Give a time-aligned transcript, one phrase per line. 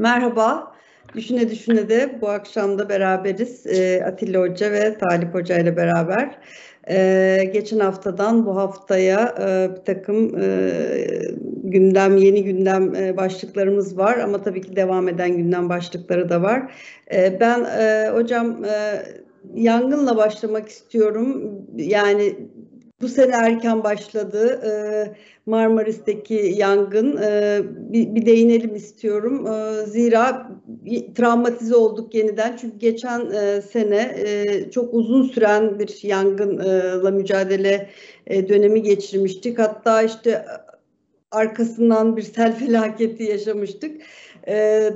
[0.00, 0.72] Merhaba.
[1.14, 3.66] Düşüne Düşüne de bu akşam da beraberiz.
[3.66, 6.38] E, Atilla Hoca ve Talip Hoca ile beraber.
[6.90, 10.70] E, geçen haftadan bu haftaya e, bir takım e,
[11.64, 16.72] gündem, yeni gündem e, başlıklarımız var ama tabii ki devam eden gündem başlıkları da var.
[17.14, 17.64] E, ben
[18.14, 18.64] hocam
[19.54, 21.52] yangınla başlamak istiyorum.
[21.76, 22.36] Yani
[23.00, 24.60] bu sene erken başladı.
[24.64, 25.14] Ee,
[25.46, 27.16] Marmaris'teki yangın.
[27.22, 29.46] Ee, bir, değinelim istiyorum.
[29.46, 30.50] Ee, zira
[31.14, 32.56] travmatize olduk yeniden.
[32.56, 37.90] Çünkü geçen e, sene e, çok uzun süren bir yangınla mücadele
[38.26, 39.58] e, dönemi geçirmiştik.
[39.58, 40.44] Hatta işte
[41.30, 44.00] arkasından bir sel felaketi yaşamıştık.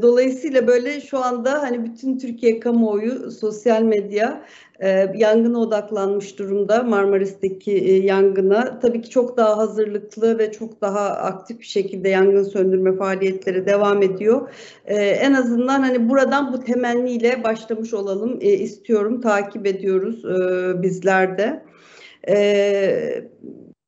[0.02, 4.44] dolayısıyla böyle şu anda hani bütün Türkiye kamuoyu, sosyal medya
[4.80, 8.78] e, yangına odaklanmış durumda Marmaris'teki e, yangına.
[8.80, 14.02] Tabii ki çok daha hazırlıklı ve çok daha aktif bir şekilde yangın söndürme faaliyetleri devam
[14.02, 14.48] ediyor.
[14.84, 19.20] E, en azından hani buradan bu temenniyle başlamış olalım istiyorum.
[19.20, 21.64] Takip ediyoruz e, bizler de.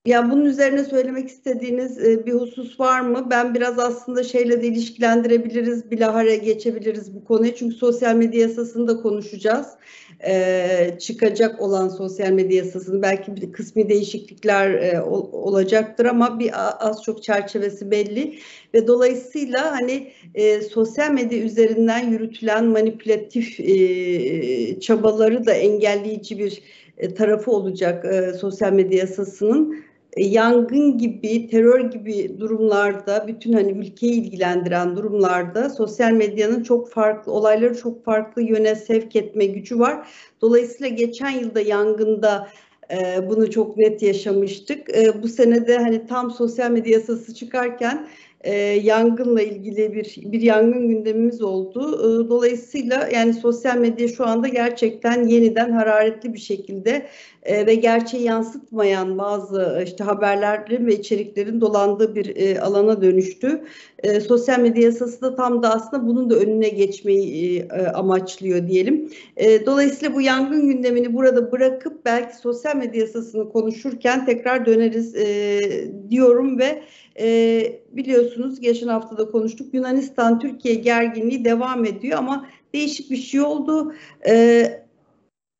[0.06, 3.26] Ya bunun üzerine söylemek istediğiniz e, bir husus var mı?
[3.30, 7.54] Ben biraz aslında şeyle de ilişkilendirebiliriz, bilahare geçebiliriz bu konuyu.
[7.54, 9.66] Çünkü sosyal medya yasasını da konuşacağız.
[10.26, 16.50] Ee, çıkacak olan sosyal medya yasasının belki bir kısmi değişiklikler e, olacaktır ama bir
[16.88, 18.38] az çok çerçevesi belli.
[18.74, 26.62] Ve dolayısıyla hani e, sosyal medya üzerinden yürütülen manipülatif e, çabaları da engelleyici bir
[26.98, 29.85] e, tarafı olacak e, sosyal medya yasasının
[30.16, 37.78] yangın gibi, terör gibi durumlarda, bütün hani ülkeyi ilgilendiren durumlarda sosyal medyanın çok farklı, olayları
[37.78, 40.08] çok farklı yöne sevk etme gücü var.
[40.40, 42.48] Dolayısıyla geçen yılda yangında
[42.90, 44.96] e, bunu çok net yaşamıştık.
[44.96, 48.08] E, bu senede hani tam sosyal medya yasası çıkarken
[48.46, 51.98] e, yangınla ilgili bir bir yangın gündemimiz oldu.
[51.98, 57.06] E, dolayısıyla yani sosyal medya şu anda gerçekten yeniden hararetli bir şekilde
[57.42, 63.64] e, ve gerçeği yansıtmayan bazı işte haberlerin ve içeriklerin dolandığı bir e, alana dönüştü.
[64.02, 69.10] E, sosyal medya yasası da tam da aslında bunun da önüne geçmeyi e, amaçlıyor diyelim.
[69.36, 75.60] E, dolayısıyla bu yangın gündemini burada bırakıp belki sosyal medya yasasını konuşurken tekrar döneriz e,
[76.10, 76.82] diyorum ve
[77.20, 83.94] e, biliyorsunuz geçen hafta da konuştuk Yunanistan-Türkiye gerginliği devam ediyor ama değişik bir şey oldu.
[84.28, 84.85] E,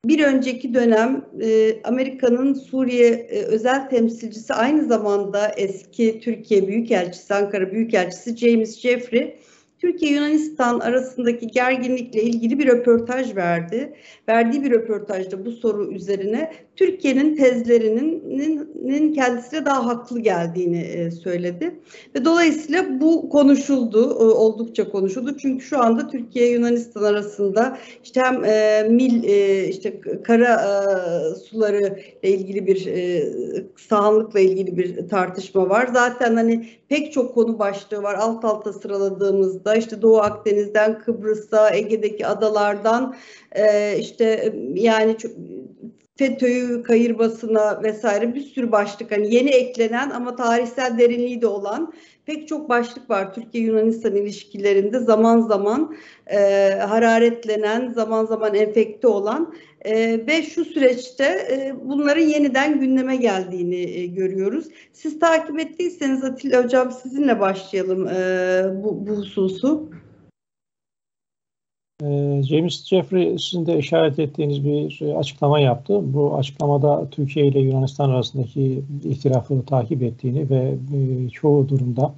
[0.05, 7.71] bir önceki dönem e, Amerika'nın Suriye e, özel temsilcisi aynı zamanda eski Türkiye Büyükelçisi, Ankara
[7.71, 9.39] Büyükelçisi James Jeffrey
[9.79, 13.93] Türkiye-Yunanistan arasındaki gerginlikle ilgili bir röportaj verdi.
[14.29, 21.79] Verdiği bir röportajda bu soru üzerine Türkiye'nin tezlerinin kendisine daha haklı geldiğini e, söyledi.
[22.15, 25.37] Ve dolayısıyla bu konuşuldu, e, oldukça konuşuldu.
[25.37, 29.23] Çünkü şu anda Türkiye-Yunanistan arasında işte hem e, mil,
[29.69, 30.57] işte kara
[31.35, 32.87] suları ile ilgili bir
[33.77, 35.89] sahanlıkla ilgili bir tartışma var.
[35.93, 42.27] Zaten hani pek çok konu başlığı var alt alta sıraladığımızda işte Doğu Akdeniz'den Kıbrıs'a, Ege'deki
[42.27, 43.15] adalardan
[43.99, 45.31] işte yani çok,
[46.17, 51.93] FETÖ'yü kayırmasına vesaire bir sürü başlık hani yeni eklenen ama tarihsel derinliği de olan
[52.25, 55.95] pek çok başlık var Türkiye-Yunanistan ilişkilerinde zaman zaman
[56.27, 56.37] e,
[56.87, 59.53] hararetlenen, zaman zaman enfekte olan
[59.85, 64.67] e, ve şu süreçte e, bunların yeniden gündeme geldiğini e, görüyoruz.
[64.93, 69.89] Siz takip ettiyseniz Atilla Hocam sizinle başlayalım e, bu, bu hususu.
[72.03, 76.13] Ee, James Jeffrey sizin de işaret ettiğiniz bir açıklama yaptı.
[76.13, 82.13] Bu açıklamada Türkiye ile Yunanistan arasındaki ihtilafı takip ettiğini ve e, çoğu durumda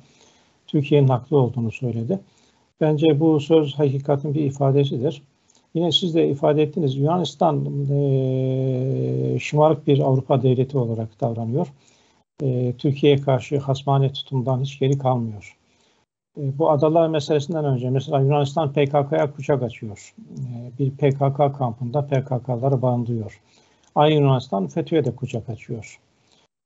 [0.67, 2.19] Türkiye'nin haklı olduğunu söyledi.
[2.81, 5.21] Bence bu söz hakikatin bir ifadesidir.
[5.73, 11.67] Yine siz de ifade ettiniz Yunanistan e, şımarık bir Avrupa devleti olarak davranıyor.
[12.43, 15.58] E, Türkiye'ye karşı hasmane tutumdan hiç geri kalmıyor.
[16.37, 20.13] E, bu adalar meselesinden önce mesela Yunanistan PKK'ya kucak açıyor.
[20.19, 23.41] E, bir PKK kampında PKK'ları bandıyor.
[23.95, 25.99] Aynı Yunanistan FETÖ'ye de kucak açıyor.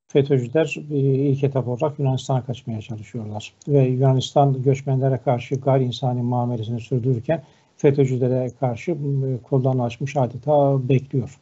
[0.08, 0.98] FETÖ'cüler e,
[1.30, 3.54] ilk etap olarak Yunanistan'a kaçmaya çalışıyorlar.
[3.68, 7.44] Ve Yunanistan göçmenlere karşı gayri insani muamelesini sürdürürken
[7.78, 8.98] FETÖ'cülere karşı
[9.44, 11.40] kollarını açmış adeta bekliyor.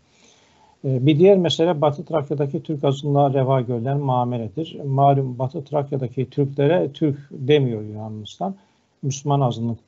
[0.86, 4.80] Ee, bir diğer mesele Batı Trakya'daki Türk azınlığa reva görülen muameledir.
[4.86, 8.56] Malum Batı Trakya'daki Türklere Türk demiyor Yunanistan.
[9.01, 9.80] Müslüman azınlık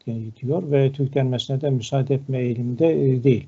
[0.41, 3.47] diyor ve Türk denmesine de müsaade etme eğiliminde e, değil.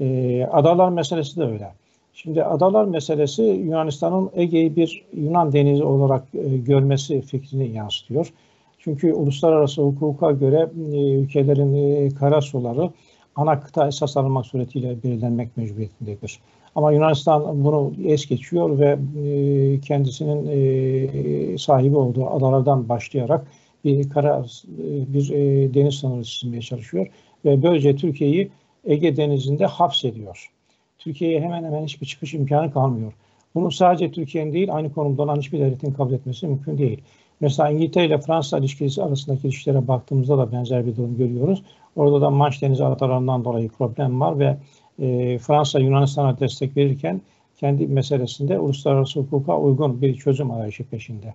[0.00, 1.72] Ee, adalar meselesi de öyle.
[2.12, 8.32] Şimdi adalar meselesi Yunanistan'ın Ege'yi bir Yunan denizi olarak e, görmesi fikrini yansıtıyor.
[8.78, 12.90] Çünkü uluslararası hukuka göre e, ülkelerin kara suları
[13.36, 16.40] ana kıta esas alınmak suretiyle belirlenmek mecburiyetindedir.
[16.74, 23.46] Ama Yunanistan bunu es geçiyor ve e, kendisinin e, sahibi olduğu adalardan başlayarak
[23.84, 24.44] bir kara
[24.78, 25.28] e, bir
[25.74, 27.06] deniz sınırı çizmeye çalışıyor
[27.44, 28.50] ve böylece Türkiye'yi
[28.84, 30.50] Ege Denizi'nde hapsediyor.
[30.98, 33.12] Türkiye'ye hemen hemen hiçbir çıkış imkanı kalmıyor.
[33.54, 37.02] Bunu sadece Türkiye'nin değil aynı konumda olan hiçbir devletin kabul etmesi mümkün değil.
[37.40, 41.62] Mesela İngiltere ile Fransa ilişkisi arasındaki ilişkilere baktığımızda da benzer bir durum görüyoruz.
[41.96, 44.56] Orada da Manş Denizi adalarından dolayı problem var ve
[44.98, 47.20] e, Fransa Yunanistan'a destek verirken
[47.56, 51.34] kendi meselesinde uluslararası hukuka uygun bir çözüm arayışı peşinde.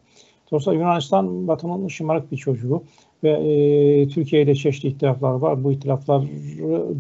[0.52, 2.84] Dolayısıyla Yunanistan Batı'nın şımarık bir çocuğu
[3.24, 5.64] ve e, Türkiye ile çeşitli ihtilaflar var.
[5.64, 6.28] Bu ihtilafları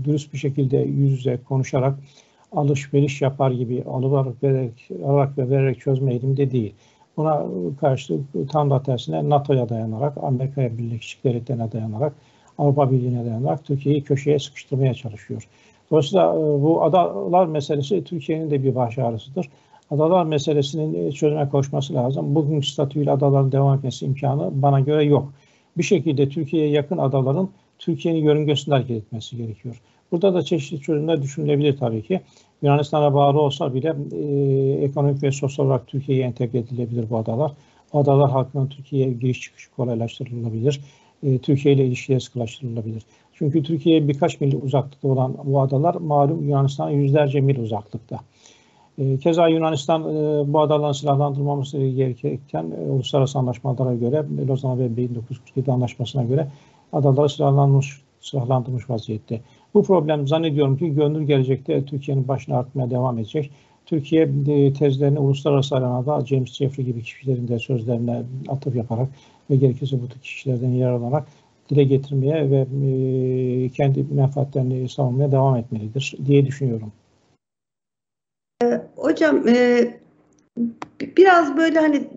[0.03, 1.99] dürüst bir şekilde yüz yüze konuşarak
[2.51, 6.73] alışveriş yapar gibi alıp vererek, alarak ve vererek çözme eğilimde değil.
[7.17, 7.45] Buna
[7.81, 8.19] karşı
[8.51, 12.13] tam da tersine NATO'ya dayanarak, Amerika'ya Birleşik Devletleri'ne dayanarak,
[12.57, 15.47] Avrupa Birliği'ne dayanarak Türkiye'yi köşeye sıkıştırmaya çalışıyor.
[15.91, 19.49] Dolayısıyla e, bu adalar meselesi Türkiye'nin de bir baş ağrısıdır.
[19.91, 22.35] Adalar meselesinin çözüme koşması lazım.
[22.35, 25.33] Bugün statüyle adaların devam etmesi imkanı bana göre yok.
[25.77, 27.49] Bir şekilde Türkiye'ye yakın adaların
[27.79, 29.81] Türkiye'nin yörüngesinde hareket etmesi gerekiyor.
[30.11, 32.21] Burada da çeşitli çözümler düşünülebilir tabii ki.
[32.61, 37.51] Yunanistan'a bağlı olsa bile e, ekonomik ve sosyal olarak Türkiye'ye entegre edilebilir bu adalar.
[37.93, 40.81] Adalar halkının Türkiye'ye giriş çıkışı kolaylaştırılabilir.
[41.23, 43.03] E, Türkiye ile ilişkiler sıkılaştırılabilir.
[43.37, 48.19] Çünkü Türkiye'ye birkaç mil uzaklıkta olan bu adalar malum Yunanistan'a yüzlerce mil uzaklıkta.
[48.97, 55.71] E, keza Yunanistan e, bu adaların silahlandırılmaması gerekirken e, uluslararası anlaşmalara göre Lozan ve 1947
[55.71, 56.47] anlaşmasına göre
[56.93, 59.41] adaları silahlanmış, silahlandırmış vaziyette.
[59.73, 63.51] Bu problem zannediyorum ki gönül gelecekte Türkiye'nin başına artmaya devam edecek.
[63.85, 69.09] Türkiye e, tezlerini uluslararası arenada James Jeffrey gibi kişilerin de sözlerine atıf yaparak
[69.49, 71.27] ve gerekirse bu kişilerden yer alarak
[71.69, 76.91] dile getirmeye ve e, kendi menfaatlerini savunmaya devam etmelidir diye düşünüyorum.
[78.63, 79.87] Ee, hocam e,
[81.01, 82.07] biraz böyle hani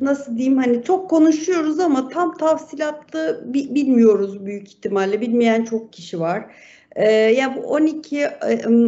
[0.00, 6.46] nasıl diyeyim hani çok konuşuyoruz ama tam tafsilatlı bilmiyoruz büyük ihtimalle bilmeyen çok kişi var.
[6.96, 8.30] Ee, yani bu 12 e,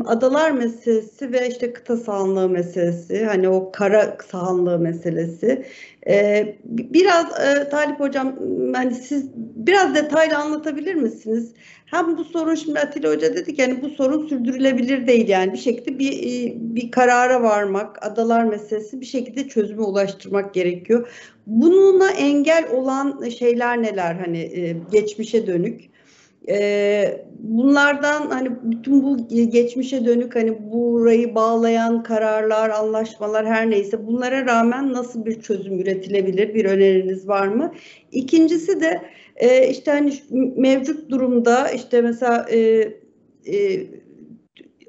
[0.07, 5.67] adalar meselesi ve işte kıta sahanlığı meselesi, hani o kara sahanlığı meselesi.
[6.09, 8.37] Ee, biraz e, Talip Hocam,
[8.75, 11.53] hani siz biraz detaylı anlatabilir misiniz?
[11.87, 15.59] Hem bu sorun şimdi Atilla Hoca dedi ki yani bu sorun sürdürülebilir değil yani bir
[15.59, 21.09] şekilde bir e, bir karara varmak, adalar meselesi bir şekilde çözüme ulaştırmak gerekiyor.
[21.47, 25.98] Bununla engel olan şeyler neler hani e, geçmişe dönük?
[26.49, 34.47] Ee, bunlardan hani bütün bu geçmişe dönük hani burayı bağlayan kararlar, anlaşmalar her neyse bunlara
[34.47, 36.55] rağmen nasıl bir çözüm üretilebilir?
[36.55, 37.73] Bir öneriniz var mı?
[38.13, 39.03] İkincisi de
[39.37, 40.13] e, işte hani
[40.57, 42.59] mevcut durumda işte mesela e,
[43.47, 43.87] e,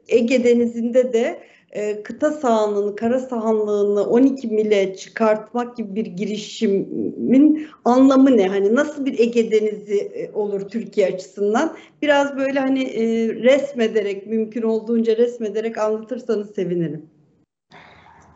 [0.08, 8.38] Ege Denizi'nde de e, kıta sahanlığını, kara sahanlığını 12 mile çıkartmak gibi bir girişimin anlamı
[8.38, 8.48] ne?
[8.48, 11.78] Hani nasıl bir Ege Denizi e, olur Türkiye açısından?
[12.02, 17.06] Biraz böyle hani e, resmederek, mümkün olduğunca resmederek anlatırsanız sevinirim.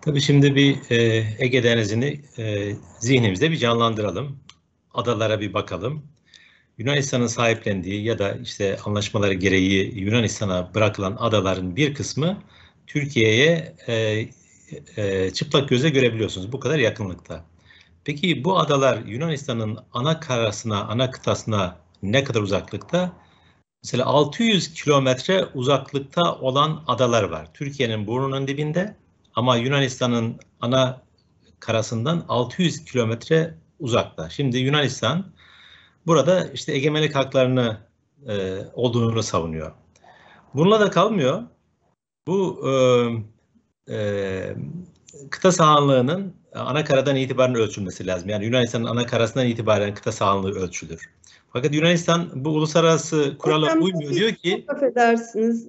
[0.01, 4.39] Tabii şimdi bir e, Ege Denizi'ni e, zihnimizde bir canlandıralım.
[4.93, 6.03] Adalara bir bakalım.
[6.77, 12.38] Yunanistan'ın sahiplendiği ya da işte anlaşmaları gereği Yunanistan'a bırakılan adaların bir kısmı
[12.87, 14.25] Türkiye'ye e,
[14.97, 16.51] e, çıplak göze görebiliyorsunuz.
[16.51, 17.45] Bu kadar yakınlıkta.
[18.03, 23.11] Peki bu adalar Yunanistan'ın ana karasına, ana kıtasına ne kadar uzaklıkta?
[23.83, 27.53] Mesela 600 kilometre uzaklıkta olan adalar var.
[27.53, 28.95] Türkiye'nin burnunun dibinde
[29.35, 31.01] ama Yunanistan'ın ana
[31.59, 34.29] karasından 600 kilometre uzakta.
[34.29, 35.33] Şimdi Yunanistan
[36.05, 37.77] burada işte egemenlik haklarını
[38.27, 39.71] e, olduğunu savunuyor.
[40.53, 41.43] Bununla da kalmıyor.
[42.27, 44.56] Bu e, e,
[45.30, 46.84] kıta sahanlığının ana
[47.15, 48.30] itibaren ölçülmesi lazım.
[48.30, 51.10] Yani Yunanistan'ın ana karasından itibaren kıta sahanlığı ölçülür.
[51.53, 54.65] Fakat Yunanistan bu uluslararası kurala Hocam, uymuyor diyor ki.
[54.67, 55.67] Affedersiniz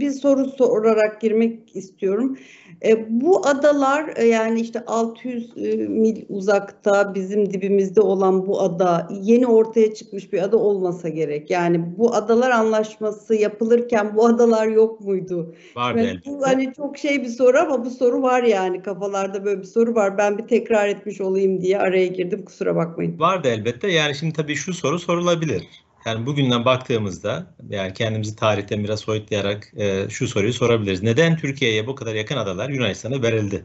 [0.00, 2.38] bir soru sorarak girmek istiyorum.
[2.84, 9.08] E, bu adalar e, yani işte 600 e, mil uzakta bizim dibimizde olan bu ada
[9.22, 11.50] yeni ortaya çıkmış bir ada olmasa gerek.
[11.50, 15.54] Yani bu adalar anlaşması yapılırken bu adalar yok muydu?
[15.76, 19.60] Var evet, bu hani çok şey bir soru ama bu soru var yani kafalarda böyle
[19.60, 20.18] bir soru var.
[20.18, 23.18] Ben bir tekrar etmiş olayım diye araya girdim kusura bakmayın.
[23.18, 23.88] Vardı elbette.
[23.88, 25.62] Yani şimdi tabii şu soru sorulabilir.
[26.04, 31.02] Yani bugünden baktığımızda yani kendimizi tarihten biraz soyutlayarak e, şu soruyu sorabiliriz.
[31.02, 33.64] Neden Türkiye'ye bu kadar yakın adalar Yunanistan'a verildi?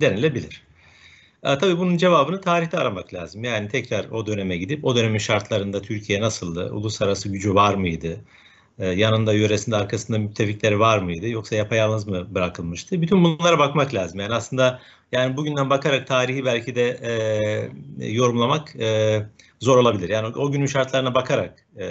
[0.00, 0.62] Denilebilir.
[1.42, 3.44] E, tabii bunun cevabını tarihte aramak lazım.
[3.44, 6.70] Yani tekrar o döneme gidip o dönemin şartlarında Türkiye nasıldı?
[6.72, 8.20] Uluslararası gücü var mıydı?
[8.78, 11.28] E, yanında yöresinde arkasında müttefikleri var mıydı?
[11.28, 13.02] Yoksa yapayalnız mı bırakılmıştı?
[13.02, 14.20] Bütün bunlara bakmak lazım.
[14.20, 14.80] Yani aslında
[15.12, 16.88] yani bugünden bakarak tarihi belki de
[17.98, 19.22] e, yorumlamak e,
[19.60, 20.08] zor olabilir.
[20.08, 21.86] Yani o günün şartlarına bakarak e,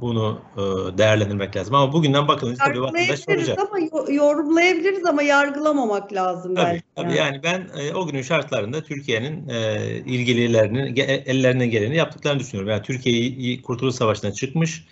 [0.00, 0.60] bunu e,
[0.98, 1.74] değerlendirmek lazım.
[1.74, 3.58] Ama bugünden bakılınca tabii vatandaş soracak.
[3.58, 3.78] ama
[4.12, 6.82] yorumlayabiliriz ama yargılamamak lazım tabii, belki.
[6.96, 10.96] Tabii yani, yani ben e, o günün şartlarında Türkiye'nin e, ilgililerinin
[11.26, 12.70] ellerine geleni yaptıklarını düşünüyorum.
[12.70, 14.84] Yani Türkiye'yi Kurtuluş Savaşı'na çıkmış,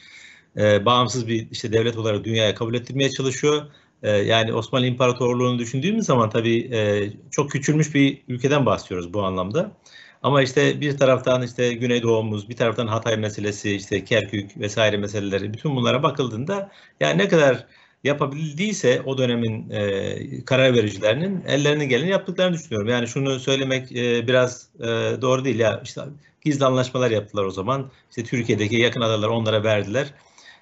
[0.56, 3.62] e, bağımsız bir işte devlet olarak dünyaya kabul ettirmeye çalışıyor.
[4.02, 9.72] E, yani Osmanlı İmparatorluğu'nu düşündüğümüz zaman tabii e, çok küçülmüş bir ülkeden bahsediyoruz bu anlamda.
[10.22, 15.76] Ama işte bir taraftan işte Güneydoğumuz, bir taraftan Hatay meselesi, işte Kerkük vesaire meseleleri bütün
[15.76, 17.66] bunlara bakıldığında yani ne kadar
[18.04, 22.88] yapabildiyse o dönemin e, karar vericilerinin ellerine geleni yaptıklarını düşünüyorum.
[22.88, 24.86] Yani şunu söylemek e, biraz e,
[25.22, 26.00] doğru değil ya işte
[26.44, 27.90] gizli anlaşmalar yaptılar o zaman.
[28.10, 30.14] İşte Türkiye'deki yakın adaları onlara verdiler.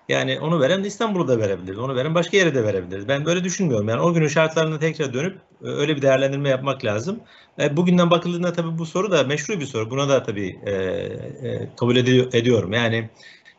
[0.08, 1.80] Yani onu veren İstanbul'u da verebilirdi.
[1.80, 3.08] Onu veren başka yere de verebilirdi.
[3.08, 3.88] Ben böyle düşünmüyorum.
[3.88, 7.20] Yani o günün şartlarına tekrar dönüp e, öyle bir değerlendirme yapmak lazım.
[7.60, 9.90] E, bugünden bakıldığında tabii bu soru da meşru bir soru.
[9.90, 12.72] Buna da tabii e, kabul ediyor, ediyorum.
[12.72, 13.10] Yani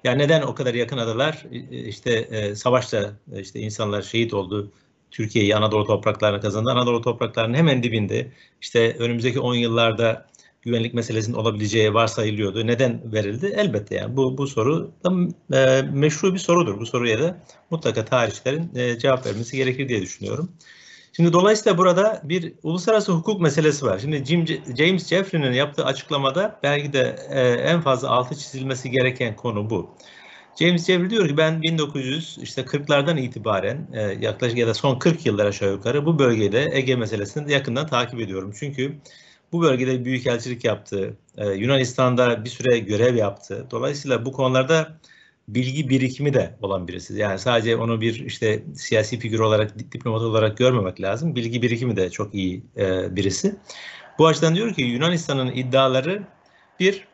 [0.03, 4.71] yani neden o kadar yakın adalar işte savaşta işte insanlar şehit oldu.
[5.11, 6.71] Türkiye'yi Anadolu topraklarına kazandı.
[6.71, 8.27] Anadolu topraklarının hemen dibinde
[8.61, 10.28] işte önümüzdeki 10 yıllarda
[10.61, 12.67] güvenlik meselesinin olabileceği varsayılıyordu.
[12.67, 13.53] Neden verildi?
[13.57, 15.11] Elbette yani bu bu soru da
[15.57, 16.79] e, meşru bir sorudur.
[16.79, 20.51] Bu soruya da mutlaka tarihçilerin e, cevap vermesi gerekir diye düşünüyorum.
[21.13, 23.99] Şimdi dolayısıyla burada bir uluslararası hukuk meselesi var.
[23.99, 24.45] Şimdi Jim,
[24.77, 29.95] James Jeffrey'nin yaptığı açıklamada belki de e, en fazla altı çizilmesi gereken konu bu.
[30.59, 35.25] James Jeffrey diyor ki ben 1900 işte 40'lardan itibaren e, yaklaşık ya da son 40
[35.25, 38.53] yıllar aşağı yukarı bu bölgede Ege meselesini yakından takip ediyorum.
[38.59, 38.95] Çünkü
[39.51, 41.17] bu bölgede büyükelçilik yaptı.
[41.37, 43.67] Ee, Yunanistan'da bir süre görev yaptı.
[43.71, 44.99] Dolayısıyla bu konularda
[45.47, 47.13] bilgi birikimi de olan birisi.
[47.13, 51.35] Yani sadece onu bir işte siyasi figür olarak, diplomat olarak görmemek lazım.
[51.35, 53.55] Bilgi birikimi de çok iyi e, birisi.
[54.19, 56.23] Bu açıdan diyor ki Yunanistan'ın iddiaları
[56.79, 57.07] bir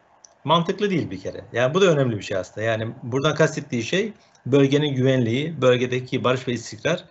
[0.44, 1.46] mantıklı değil bir kere.
[1.54, 2.68] Yani bu da önemli bir şey aslında.
[2.68, 4.14] Yani buradan kastettiği şey
[4.46, 7.06] bölgenin güvenliği, bölgedeki barış ve istikrar.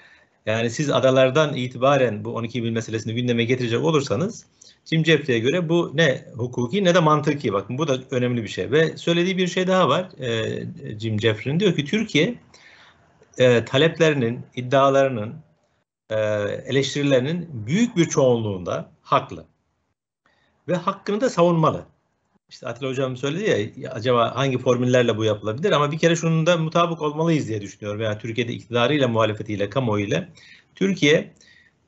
[0.46, 4.46] Yani siz adalardan itibaren bu 12 bin meselesini gündeme getirecek olursanız
[4.84, 7.52] Jim Jeffrey'e göre bu ne hukuki ne de mantıki.
[7.52, 8.70] Bakın bu da önemli bir şey.
[8.70, 11.60] Ve söylediği bir şey daha var e, Jim Jeffrey'in.
[11.60, 12.34] Diyor ki Türkiye
[13.38, 15.34] e, taleplerinin, iddialarının,
[16.10, 16.16] e,
[16.66, 19.44] eleştirilerinin büyük bir çoğunluğunda haklı.
[20.68, 21.86] Ve hakkını da savunmalı.
[22.48, 26.56] İşte Atilla Hocam söyledi ya acaba hangi formüllerle bu yapılabilir ama bir kere şunun da
[26.56, 28.00] mutabık olmalıyız diye düşünüyorum.
[28.00, 30.28] Yani Türkiye'de iktidarıyla, muhalefetiyle, kamuoyuyla.
[30.74, 31.34] Türkiye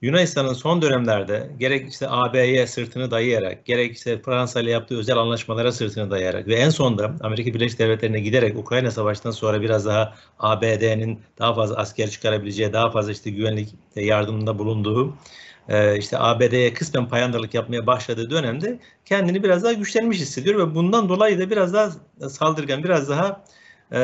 [0.02, 5.72] Yunanistan'ın son dönemlerde gerek işte AB'ye sırtını dayayarak, gerek işte Fransa ile yaptığı özel anlaşmalara
[5.72, 11.20] sırtını dayayarak ve en sonunda Amerika Birleşik Devletleri'ne giderek Ukrayna Savaşı'ndan sonra biraz daha ABD'nin
[11.38, 15.14] daha fazla asker çıkarabileceği, daha fazla işte güvenlik yardımında bulunduğu
[15.68, 21.08] e, işte ABD'ye kısmen payandalık yapmaya başladığı dönemde kendini biraz daha güçlenmiş hissediyor ve bundan
[21.08, 21.90] dolayı da biraz daha
[22.28, 23.44] saldırgan, biraz daha
[23.92, 24.00] e,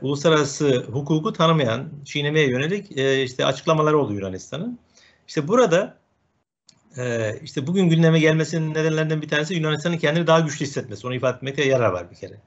[0.00, 4.78] uluslararası hukuku tanımayan, çiğnemeye yönelik e, işte açıklamaları oldu Yunanistan'ın.
[5.28, 5.98] İşte burada
[6.98, 11.06] e, işte bugün gündeme gelmesinin nedenlerinden bir tanesi Yunanistan'ın kendini daha güçlü hissetmesi.
[11.06, 12.40] Onu ifade etmekte yarar var bir kere.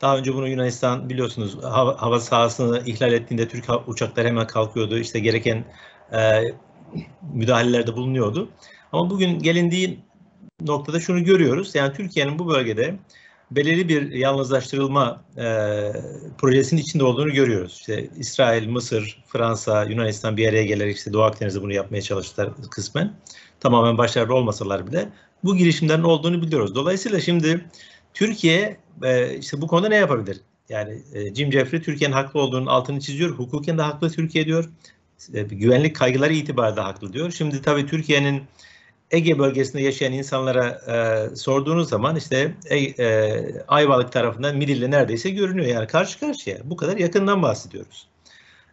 [0.00, 4.98] Daha önce bunu Yunanistan biliyorsunuz hava, hava sahasını ihlal ettiğinde Türk uçakları hemen kalkıyordu.
[4.98, 5.64] İşte gereken
[6.12, 6.42] e,
[7.34, 8.50] müdahalelerde bulunuyordu.
[8.92, 10.00] Ama bugün gelindiği
[10.60, 11.74] noktada şunu görüyoruz.
[11.74, 12.98] Yani Türkiye'nin bu bölgede
[13.50, 15.44] belirli bir yalnızlaştırılma e,
[16.38, 17.76] projesinin içinde olduğunu görüyoruz.
[17.80, 23.14] İşte İsrail, Mısır, Fransa, Yunanistan bir araya gelerek işte Doğu Akdeniz'de bunu yapmaya çalıştılar kısmen.
[23.60, 25.08] Tamamen başarılı olmasalar bile
[25.44, 26.74] bu girişimlerin olduğunu biliyoruz.
[26.74, 27.64] Dolayısıyla şimdi
[28.14, 30.40] Türkiye e, işte bu konuda ne yapabilir?
[30.68, 33.30] Yani e, Jim Jeffrey Türkiye'nin haklı olduğunun altını çiziyor.
[33.30, 34.70] Hukuken de haklı Türkiye diyor.
[35.34, 37.30] E, güvenlik kaygıları itibariyle haklı diyor.
[37.30, 38.42] Şimdi tabii Türkiye'nin
[39.10, 45.66] Ege bölgesinde yaşayan insanlara e, sorduğunuz zaman işte e, e, Ayvalık tarafından Midilli neredeyse görünüyor.
[45.66, 46.58] Yani karşı karşıya.
[46.64, 48.08] Bu kadar yakından bahsediyoruz.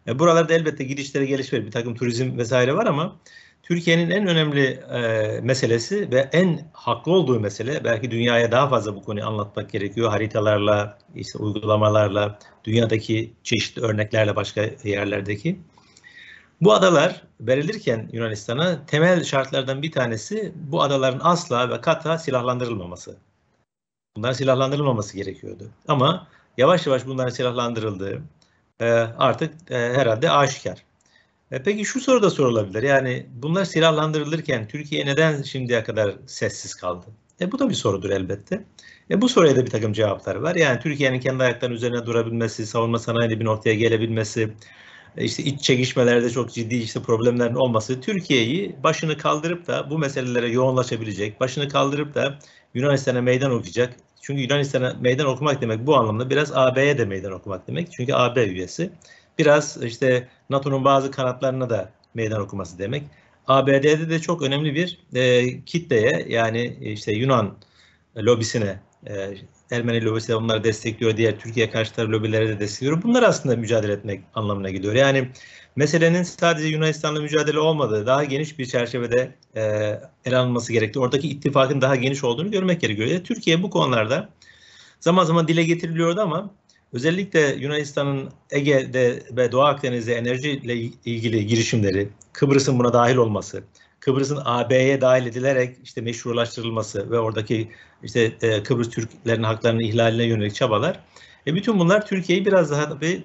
[0.08, 3.16] E, buralarda elbette gidişlere gelişme, bir takım turizm vesaire var ama
[3.64, 9.04] Türkiye'nin en önemli e, meselesi ve en haklı olduğu mesele belki dünyaya daha fazla bu
[9.04, 10.10] konuyu anlatmak gerekiyor.
[10.10, 15.60] Haritalarla, işte uygulamalarla, dünyadaki çeşitli örneklerle başka yerlerdeki
[16.62, 23.18] bu adalar verilirken Yunanistan'a temel şartlardan bir tanesi bu adaların asla ve kata silahlandırılmaması.
[24.16, 25.70] Bunların silahlandırılmaması gerekiyordu.
[25.88, 26.28] Ama
[26.58, 28.22] yavaş yavaş bunların silahlandırıldığı
[28.80, 28.86] e,
[29.18, 30.84] artık e, herhalde aşikar.
[31.52, 32.84] E, peki şu soru da sorulabilir.
[32.84, 37.06] Yani bunlar silahlandırılırken Türkiye neden şimdiye kadar sessiz kaldı?
[37.42, 38.64] E, bu da bir sorudur elbette.
[39.12, 40.56] E, bu soruya da bir takım cevaplar var.
[40.56, 44.54] Yani Türkiye'nin kendi ayaklarının üzerine durabilmesi, savunma sanayinde bir noktaya gelebilmesi,
[45.18, 51.40] işte iç çekişmelerde çok ciddi işte problemlerin olması Türkiye'yi başını kaldırıp da bu meselelere yoğunlaşabilecek,
[51.40, 52.40] başını kaldırıp da
[52.74, 53.96] Yunanistan'a meydan okuyacak.
[54.22, 57.92] Çünkü Yunanistan'a meydan okumak demek bu anlamda biraz AB'ye de meydan okumak demek.
[57.92, 58.92] Çünkü AB üyesi.
[59.38, 63.04] Biraz işte NATO'nun bazı kanatlarına da meydan okuması demek.
[63.48, 67.58] ABD'de de çok önemli bir e, kitleye yani işte Yunan
[68.18, 69.34] lobisine e,
[69.72, 73.04] Ermeni lobisi de onları destekliyor, diğer Türkiye karşıtı lobilere de destekliyor.
[73.04, 74.94] Bunlar aslında mücadele etmek anlamına geliyor.
[74.94, 75.30] Yani
[75.76, 79.62] meselenin sadece Yunanistan'la mücadele olmadığı, daha geniş bir çerçevede e,
[80.26, 83.08] ele alınması gerektiği, oradaki ittifakın daha geniş olduğunu görmek gerekiyor.
[83.08, 84.30] Yani Türkiye bu konularda
[85.00, 86.52] zaman zaman dile getiriliyordu ama
[86.94, 90.76] özellikle Yunanistan'ın Ege'de ve Doğu Akdeniz'de enerjiyle
[91.06, 93.64] ilgili girişimleri, Kıbrıs'ın buna dahil olması,
[94.02, 97.72] Kıbrıs'ın AB'ye dahil edilerek işte meşrulaştırılması ve oradaki
[98.04, 101.00] işte e, Kıbrıs Türklerin haklarının ihlaline yönelik çabalar.
[101.48, 103.24] E, bütün bunlar Türkiye'yi biraz daha bir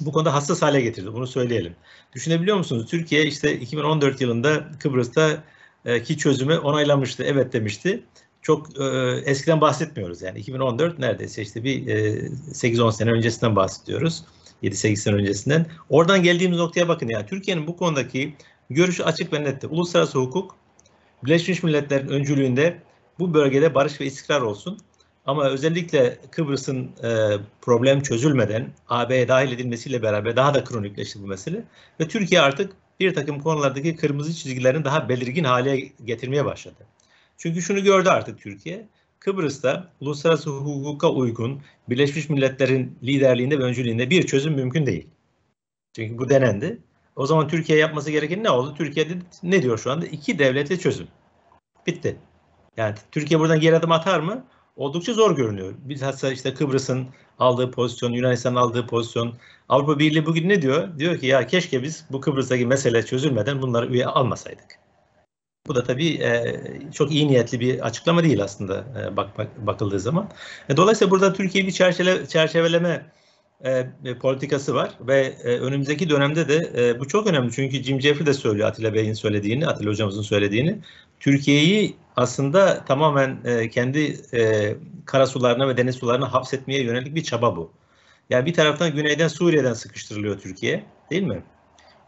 [0.00, 1.12] bu konuda hassas hale getirdi.
[1.12, 1.76] Bunu söyleyelim.
[2.14, 2.86] Düşünebiliyor musunuz?
[2.90, 5.44] Türkiye işte 2014 yılında Kıbrıs'ta
[5.84, 7.24] e, ki çözümü onaylamıştı.
[7.24, 8.02] Evet demişti.
[8.42, 8.84] Çok e,
[9.24, 10.38] eskiden bahsetmiyoruz yani.
[10.38, 11.94] 2014 neredeyse işte bir e,
[12.52, 14.24] 8-10 sene öncesinden bahsediyoruz.
[14.62, 15.66] 7-8 sene öncesinden.
[15.88, 18.34] Oradan geldiğimiz noktaya bakın yani Türkiye'nin bu konudaki
[18.70, 19.66] görüşü açık ve netti.
[19.66, 20.56] Uluslararası hukuk
[21.24, 22.78] Birleşmiş Milletler'in öncülüğünde
[23.18, 24.78] bu bölgede barış ve istikrar olsun.
[25.26, 31.64] Ama özellikle Kıbrıs'ın e, problem çözülmeden AB'ye dahil edilmesiyle beraber daha da kronikleşti bu mesele.
[32.00, 36.86] Ve Türkiye artık bir takım konulardaki kırmızı çizgilerini daha belirgin hale getirmeye başladı.
[37.38, 38.88] Çünkü şunu gördü artık Türkiye.
[39.18, 45.06] Kıbrıs'ta uluslararası hukuka uygun Birleşmiş Milletler'in liderliğinde ve öncülüğünde bir çözüm mümkün değil.
[45.92, 46.78] Çünkü bu denendi.
[47.16, 48.74] O zaman Türkiye yapması gereken ne oldu?
[48.74, 49.08] Türkiye
[49.42, 50.06] ne diyor şu anda?
[50.06, 51.08] İki devletli çözüm.
[51.86, 52.16] Bitti.
[52.76, 54.44] Yani Türkiye buradan geri adım atar mı?
[54.76, 55.74] Oldukça zor görünüyor.
[55.78, 57.06] Biz hatta işte Kıbrıs'ın
[57.38, 59.34] aldığı pozisyon, Yunanistan'ın aldığı pozisyon.
[59.68, 60.98] Avrupa Birliği bugün ne diyor?
[60.98, 64.78] Diyor ki ya keşke biz bu Kıbrıs'taki mesele çözülmeden bunları üye almasaydık.
[65.66, 66.60] Bu da tabii e,
[66.92, 70.30] çok iyi niyetli bir açıklama değil aslında e, bak, bak bakıldığı zaman.
[70.68, 73.06] E, dolayısıyla burada Türkiye bir çerçeve, çerçeveleme
[73.64, 73.86] e,
[74.20, 78.34] politikası var ve e, önümüzdeki dönemde de e, bu çok önemli çünkü Jim Jeffrey de
[78.34, 80.78] söylüyor Atilla Bey'in söylediğini, Atilla hocamızın söylediğini.
[81.20, 84.74] Türkiye'yi aslında tamamen e, kendi e,
[85.06, 87.72] kara sularına ve deniz sularına hapsetmeye yönelik bir çaba bu.
[88.30, 91.42] Yani bir taraftan güneyden Suriye'den sıkıştırılıyor Türkiye, değil mi?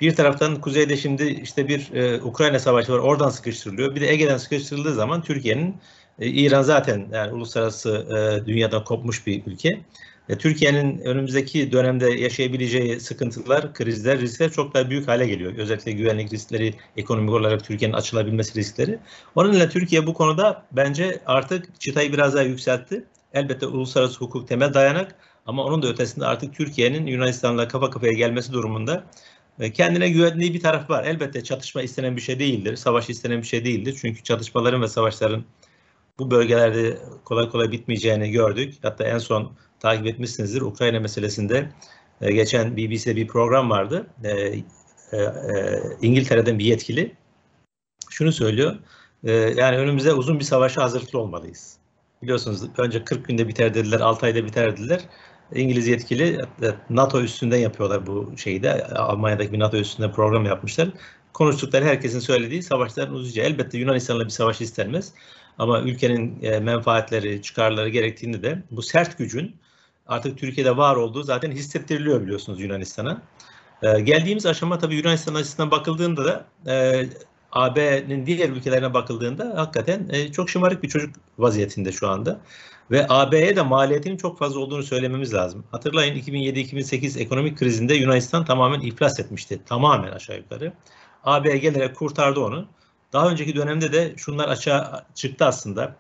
[0.01, 3.95] Bir taraftan kuzeyde şimdi işte bir e, Ukrayna savaşı var, oradan sıkıştırılıyor.
[3.95, 5.77] Bir de Ege'den sıkıştırıldığı zaman Türkiye'nin,
[6.19, 9.81] e, İran zaten yani uluslararası e, dünyadan kopmuş bir ülke.
[10.29, 15.55] E, Türkiye'nin önümüzdeki dönemde yaşayabileceği sıkıntılar, krizler, riskler çok daha büyük hale geliyor.
[15.57, 18.99] Özellikle güvenlik riskleri, ekonomik olarak Türkiye'nin açılabilmesi riskleri.
[19.35, 23.05] Onun için Türkiye bu konuda bence artık çıtayı biraz daha yükseltti.
[23.35, 25.15] Elbette uluslararası hukuk temel dayanak
[25.47, 29.05] ama onun da ötesinde artık Türkiye'nin Yunanistan'la kafa kafaya gelmesi durumunda
[29.61, 31.05] e, kendine güvendiği bir taraf var.
[31.05, 33.99] Elbette çatışma istenen bir şey değildir, savaş istenen bir şey değildir.
[34.01, 35.45] Çünkü çatışmaların ve savaşların
[36.19, 38.75] bu bölgelerde kolay kolay bitmeyeceğini gördük.
[38.83, 40.61] Hatta en son takip etmişsinizdir.
[40.61, 41.69] Ukrayna meselesinde
[42.21, 44.07] e, geçen BBC'de bir program vardı.
[44.25, 44.31] E,
[45.13, 47.13] e, e, İngiltere'den bir yetkili
[48.11, 48.77] şunu söylüyor.
[49.25, 51.77] E, yani önümüze uzun bir savaşa hazırlıklı olmalıyız.
[52.23, 55.01] Biliyorsunuz önce 40 günde biter dediler, 6 ayda biter dediler.
[55.55, 56.39] İngiliz yetkili
[56.91, 58.85] NATO üstünden yapıyorlar bu şeyde.
[58.85, 60.89] Almanya'daki bir NATO üstünde program yapmışlar.
[61.33, 63.47] Konuştukları herkesin söylediği savaşların uzayacağı.
[63.47, 65.13] Elbette Yunanistan'la bir savaş istenmez.
[65.59, 69.57] Ama ülkenin e, menfaatleri, çıkarları gerektiğinde de bu sert gücün
[70.09, 73.23] artık Türkiye'de var olduğu zaten hissettiriliyor biliyorsunuz Yunanistan'a.
[73.83, 77.07] E, geldiğimiz aşama tabii Yunanistan açısından bakıldığında da e,
[77.53, 82.41] AB'nin diğer ülkelerine bakıldığında hakikaten e, çok şımarık bir çocuk vaziyetinde şu anda.
[82.91, 85.65] Ve AB'ye de maliyetinin çok fazla olduğunu söylememiz lazım.
[85.71, 89.61] Hatırlayın 2007-2008 ekonomik krizinde Yunanistan tamamen iflas etmişti.
[89.67, 90.73] Tamamen aşağı yukarı.
[91.25, 92.67] AB gelerek kurtardı onu.
[93.13, 95.97] Daha önceki dönemde de şunlar açığa çıktı aslında.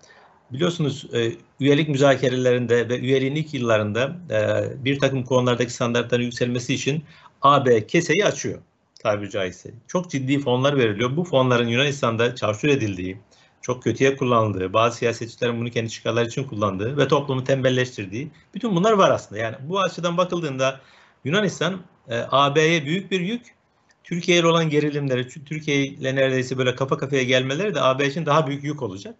[0.53, 7.05] Biliyorsunuz e, üyelik müzakerelerinde ve üyeliğin ilk yıllarında e, bir takım konulardaki standartların yükselmesi için
[7.43, 8.59] AB keseyi açıyor
[9.03, 9.71] tabiri caizse.
[9.87, 11.17] Çok ciddi fonlar veriliyor.
[11.17, 13.19] Bu fonların Yunanistan'da çarşur edildiği,
[13.63, 18.93] çok kötüye kullanıldığı, bazı siyasetçilerin bunu kendi çıkarları için kullandığı ve toplumu tembelleştirdiği bütün bunlar
[18.93, 19.41] var aslında.
[19.41, 20.81] Yani bu açıdan bakıldığında
[21.25, 23.59] Yunanistan e, AB'ye büyük bir yük
[24.05, 28.47] Türkiye ile olan gerilimleri, Türkiye ile neredeyse böyle kafa kafaya gelmeleri de AB için daha
[28.47, 29.15] büyük yük olacak.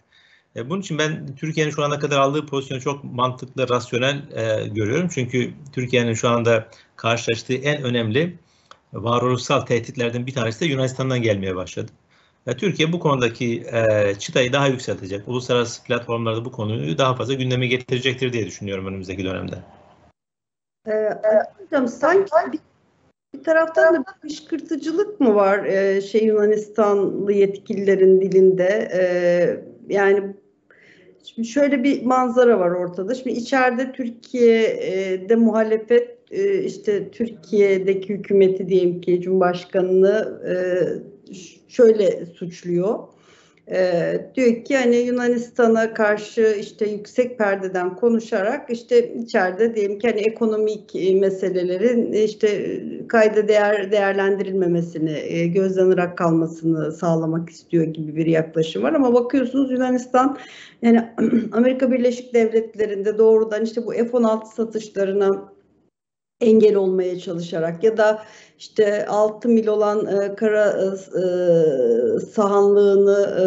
[0.57, 5.09] E, bunun için ben Türkiye'nin şu ana kadar aldığı pozisyonu çok mantıklı, rasyonel e, görüyorum.
[5.15, 8.39] Çünkü Türkiye'nin şu anda karşılaştığı en önemli
[8.93, 11.93] varoluşsal tehditlerden bir tanesi de Yunanistan'dan gelmeye başladı.
[12.47, 15.29] Ve Türkiye bu konudaki e, çıtayı daha yükseltecek.
[15.29, 19.57] Uluslararası platformlarda bu konuyu daha fazla gündeme getirecektir diye düşünüyorum önümüzdeki dönemde.
[20.89, 21.11] Ee,
[21.59, 22.61] hocam sanki bir,
[23.35, 28.89] bir taraftan da bir kışkırtıcılık mı var e, şey Yunanistanlı yetkililerin dilinde?
[28.93, 29.01] E,
[29.89, 30.35] yani
[31.25, 33.15] Şimdi şöyle bir manzara var ortada.
[33.15, 40.55] Şimdi içeride Türkiye'de muhalefet e, işte Türkiye'deki hükümeti diyelim ki Cumhurbaşkanı'nı e,
[41.69, 42.99] şöyle suçluyor.
[43.71, 50.21] Ee, diyor ki hani Yunanistan'a karşı işte yüksek perdeden konuşarak işte içeride diyelim ki hani
[50.21, 58.83] ekonomik e, meselelerin işte kayda değer değerlendirilmemesini e, gözden kalmasını sağlamak istiyor gibi bir yaklaşım
[58.83, 58.93] var.
[58.93, 60.39] Ama bakıyorsunuz Yunanistan
[60.83, 61.09] yani
[61.53, 65.53] Amerika Birleşik Devletleri'nde doğrudan işte bu F-16 satışlarına
[66.41, 68.23] engel olmaya çalışarak ya da
[68.59, 73.47] işte 6 mil olan e, kara e, e sahanlığını e,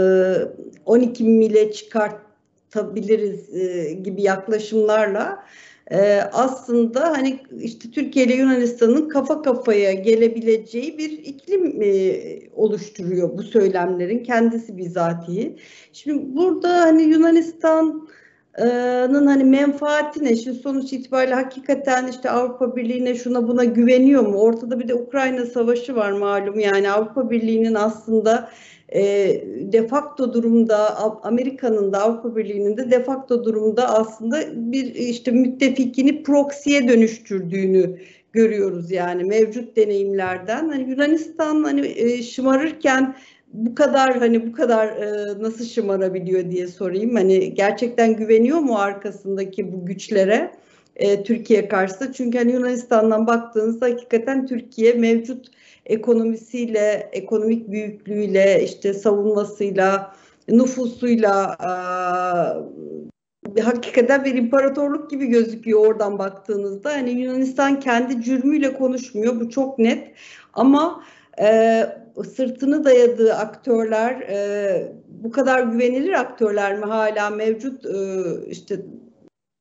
[0.86, 5.43] 12 mile çıkartabiliriz e, gibi yaklaşımlarla
[5.91, 12.15] e, aslında hani işte Türkiye ile Yunanistan'ın kafa kafaya gelebileceği bir iklim e,
[12.56, 15.58] oluşturuyor bu söylemlerin kendisi bizatihi.
[15.93, 18.08] Şimdi burada hani Yunanistan
[19.25, 20.35] hani menfaati ne?
[20.35, 24.37] Şimdi sonuç itibariyle hakikaten işte Avrupa Birliği'ne şuna buna güveniyor mu?
[24.37, 26.59] Ortada bir de Ukrayna Savaşı var malum.
[26.59, 28.49] Yani Avrupa Birliği'nin aslında
[28.89, 29.01] e,
[29.73, 36.23] de facto durumda Amerika'nın da Avrupa Birliği'nin de de facto durumda aslında bir işte müttefikini
[36.23, 37.99] proxy'ye dönüştürdüğünü
[38.33, 40.69] görüyoruz yani mevcut deneyimlerden.
[40.69, 43.15] Hani Yunanistan hani e, şımarırken
[43.53, 47.15] bu kadar hani bu kadar e, nasıl şımarabiliyor diye sorayım.
[47.15, 50.51] Hani gerçekten güveniyor mu arkasındaki bu güçlere
[50.95, 52.13] e, Türkiye karşısında?
[52.13, 55.47] Çünkü hani Yunanistan'dan baktığınızda hakikaten Türkiye mevcut
[55.85, 60.15] ekonomisiyle, ekonomik büyüklüğüyle, işte savunmasıyla,
[60.47, 61.57] nüfusuyla
[63.57, 66.91] e, hakikaten bir imparatorluk gibi gözüküyor oradan baktığınızda.
[66.91, 69.39] Hani Yunanistan kendi cürmüyle konuşmuyor.
[69.39, 70.11] Bu çok net.
[70.53, 71.03] Ama
[71.41, 71.85] e,
[72.23, 78.86] sırtını dayadığı aktörler e, bu kadar güvenilir aktörler mi hala mevcut e, işte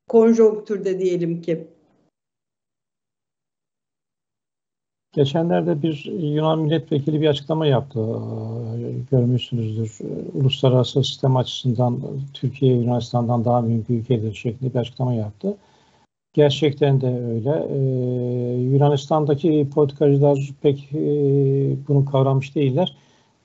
[0.09, 1.67] konjonktürde diyelim ki?
[5.13, 8.01] Geçenlerde bir Yunan milletvekili bir açıklama yaptı.
[9.11, 9.99] Görmüşsünüzdür.
[10.35, 12.01] Uluslararası sistem açısından
[12.35, 15.57] Türkiye Yunanistan'dan daha büyük ülkedir şeklinde bir açıklama yaptı.
[16.33, 17.67] Gerçekten de öyle.
[17.71, 20.99] Ee, Yunanistan'daki politikacılar pek e,
[21.89, 22.97] bunu kavramış değiller.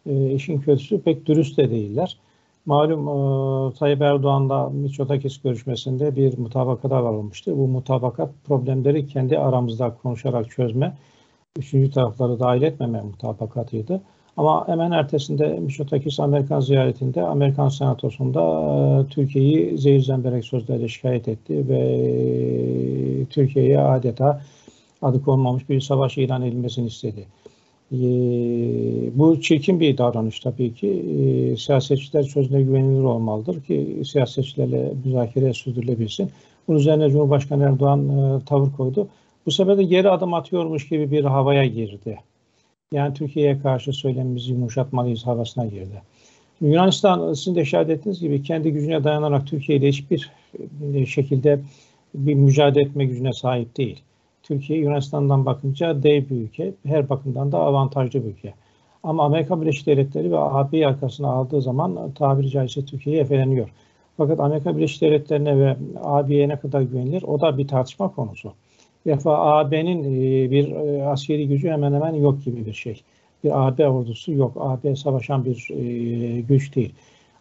[0.06, 2.17] E, işin kötüsü pek dürüst de değiller.
[2.65, 7.58] Malum e, Tayyip Erdoğan'la Mitsotakis görüşmesinde bir mutabakata varılmıştı.
[7.58, 10.98] Bu mutabakat problemleri kendi aramızda konuşarak çözme,
[11.58, 14.02] üçüncü tarafları dahil etmeme mutabakatıydı.
[14.38, 21.69] Ama hemen ertesinde Mitsotakis Amerikan ziyaretinde Amerikan Senatosu'nda e, Türkiye'yi zehir zemberek sözlerle şikayet etti
[21.69, 24.41] ve Türkiye'ye adeta
[25.02, 27.26] adı konmamış bir savaş ilan edilmesini istedi.
[27.91, 27.98] E,
[29.17, 30.88] bu çirkin bir davranış tabii ki.
[30.89, 36.30] E, siyasetçiler sözüne güvenilir olmalıdır ki siyasetçilerle müzakere sürdürülebilsin.
[36.67, 39.08] Bunun üzerine Cumhurbaşkanı Erdoğan tavır koydu.
[39.45, 42.19] Bu sefer de geri adım atıyormuş gibi bir havaya girdi.
[42.91, 46.02] Yani Türkiye'ye karşı söylemimizi yumuşatmalıyız havasına girdi.
[46.62, 50.32] Yunanistan sizin de işaret ettiğiniz gibi kendi gücüne dayanarak Türkiye ile hiçbir
[50.93, 51.60] e, şekilde
[52.13, 54.02] bir mücadele etme gücüne sahip değil.
[54.43, 58.54] Türkiye Yunanistan'dan bakınca dev bir ülke, her bakımdan da avantajlı bir ülke.
[59.04, 63.69] Ama Amerika Birleşik Devletleri ve AB'yi arkasına aldığı zaman tabiri caizse Türkiye'ye efeleniyor.
[64.17, 68.54] Fakat Amerika Birleşik Devletleri'ne ve AB'ye ne kadar güvenilir o da bir tartışma konusu
[69.06, 73.02] defa AB'nin e, bir e, askeri gücü hemen hemen yok gibi bir şey.
[73.44, 74.58] Bir AB ordusu yok.
[74.60, 76.94] AB savaşan bir e, güç değil.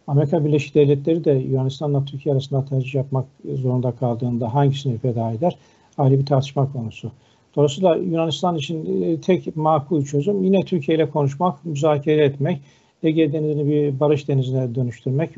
[0.07, 5.57] Amerika Birleşik Devletleri de Yunanistan'la Türkiye arasında tercih yapmak zorunda kaldığında hangisini feda eder?
[5.97, 7.11] Ayrı bir tartışma konusu.
[7.55, 12.61] Dolayısıyla Yunanistan için tek makul çözüm yine Türkiye ile konuşmak, müzakere etmek,
[13.03, 15.29] Ege Denizi'ni bir barış denizine dönüştürmek,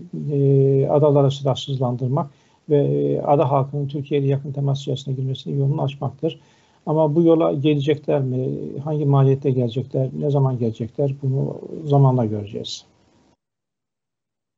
[0.89, 2.29] adaları silahsızlandırmak,
[2.69, 6.39] ve e, ada halkının Türkiye ile yakın temas içerisine girmesini yolunu açmaktır.
[6.85, 8.47] Ama bu yola gelecekler mi?
[8.83, 10.09] Hangi maliyette gelecekler?
[10.19, 11.15] Ne zaman gelecekler?
[11.23, 12.85] Bunu zamanla göreceğiz.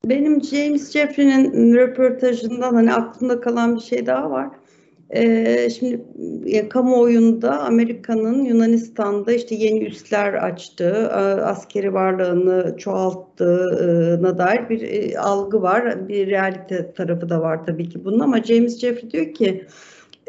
[0.05, 4.49] Benim James Jeffrey'nin röportajından hani aklımda kalan bir şey daha var.
[5.15, 6.05] Ee, şimdi
[6.45, 11.11] ya, kamuoyunda Amerika'nın Yunanistan'da işte yeni üsler açtığı,
[11.45, 16.07] askeri varlığını çoğalttığına dair bir e, algı var.
[16.07, 19.65] Bir realite tarafı da var tabii ki bunun ama James Jeffrey diyor ki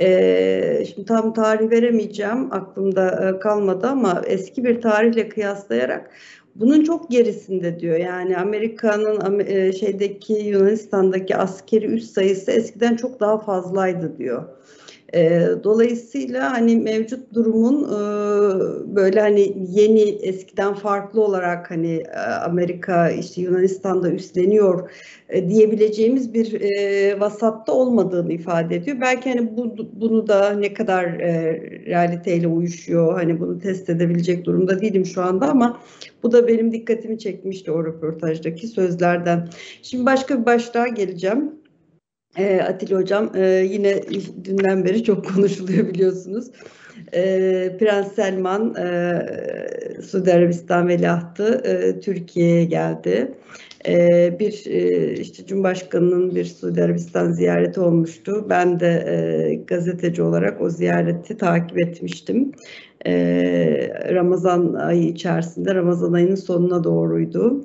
[0.00, 6.10] E, şimdi tam tarih veremeyeceğim aklımda e, kalmadı ama eski bir tarihle kıyaslayarak
[6.54, 7.96] bunun çok gerisinde diyor.
[7.96, 14.44] Yani Amerika'nın e, şeydeki Yunanistan'daki askeri üs sayısı eskiden çok daha fazlaydı diyor.
[15.14, 17.96] E, dolayısıyla hani mevcut durumun e,
[18.96, 24.90] böyle hani yeni eskiden farklı olarak hani e, Amerika işte Yunanistan'da üstleniyor
[25.28, 28.96] e, diyebileceğimiz bir e, vasatta olmadığını ifade ediyor.
[29.00, 34.80] Belki hani bu, bunu da ne kadar e, realiteyle uyuşuyor hani bunu test edebilecek durumda
[34.80, 35.80] değilim şu anda ama
[36.22, 39.48] bu da benim dikkatimi çekmişti o röportajdaki sözlerden.
[39.82, 41.59] Şimdi başka bir başlığa geleceğim.
[42.36, 44.02] E, Atilla Hocam e, yine
[44.44, 46.46] dünden beri çok konuşuluyor biliyorsunuz.
[47.14, 47.22] E,
[47.80, 53.34] Prens Selman e, Suudi Arabistan veliahtı e, Türkiye'ye geldi.
[53.88, 58.46] E, bir e, işte Cumhurbaşkanı'nın bir Suudi Arabistan ziyareti olmuştu.
[58.48, 62.52] Ben de e, gazeteci olarak o ziyareti takip etmiştim.
[63.06, 63.12] E,
[64.14, 67.64] Ramazan ayı içerisinde Ramazan ayının sonuna doğruydu.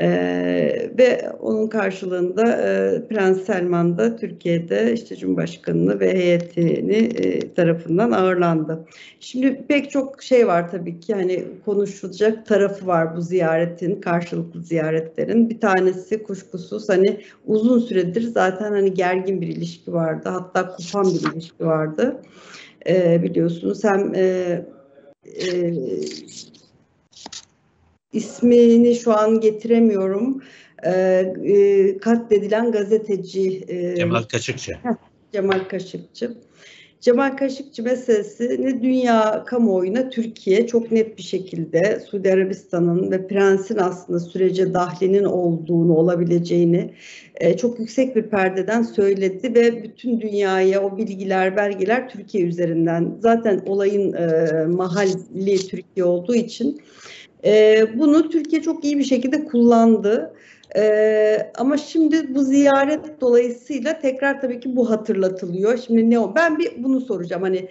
[0.00, 8.10] Ee, ve onun karşılığında e, Prens Selman da Türkiye'de işte Cumhurbaşkanı'nı ve heyetini e, tarafından
[8.10, 8.86] ağırlandı.
[9.20, 15.50] Şimdi pek çok şey var tabii ki hani konuşulacak tarafı var bu ziyaretin, karşılıklı ziyaretlerin.
[15.50, 20.28] Bir tanesi kuşkusuz hani uzun süredir zaten hani gergin bir ilişki vardı.
[20.28, 22.22] Hatta kopan bir ilişki vardı.
[22.88, 24.20] E, biliyorsunuz hem e,
[25.24, 25.74] e,
[28.14, 30.42] ismini şu an getiremiyorum.
[30.82, 30.90] E,
[31.44, 33.64] e, katledilen gazeteci.
[33.68, 34.72] E, Cemal Kaşıkçı.
[35.32, 36.34] Cemal Kaşıkçı.
[37.04, 44.20] Cemal Kaşıkçı meselesini dünya kamuoyuna Türkiye çok net bir şekilde Suudi Arabistan'ın ve prensin aslında
[44.20, 46.94] sürece dahlinin olduğunu, olabileceğini
[47.34, 53.62] e, çok yüksek bir perdeden söyledi ve bütün dünyaya o bilgiler, belgeler Türkiye üzerinden zaten
[53.66, 56.80] olayın e, mahalli Türkiye olduğu için
[57.44, 60.34] e, bunu Türkiye çok iyi bir şekilde kullandı.
[60.76, 65.78] Ee, ama şimdi bu ziyaret dolayısıyla tekrar tabii ki bu hatırlatılıyor.
[65.78, 66.34] Şimdi ne o?
[66.34, 67.42] Ben bir bunu soracağım.
[67.42, 67.68] Hani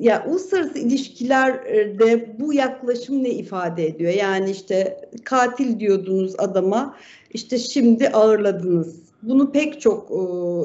[0.00, 4.12] ya uluslararası ilişkilerde bu yaklaşım ne ifade ediyor?
[4.12, 6.96] Yani işte katil diyordunuz adama,
[7.30, 9.04] işte şimdi ağırladınız.
[9.22, 10.10] Bunu pek çok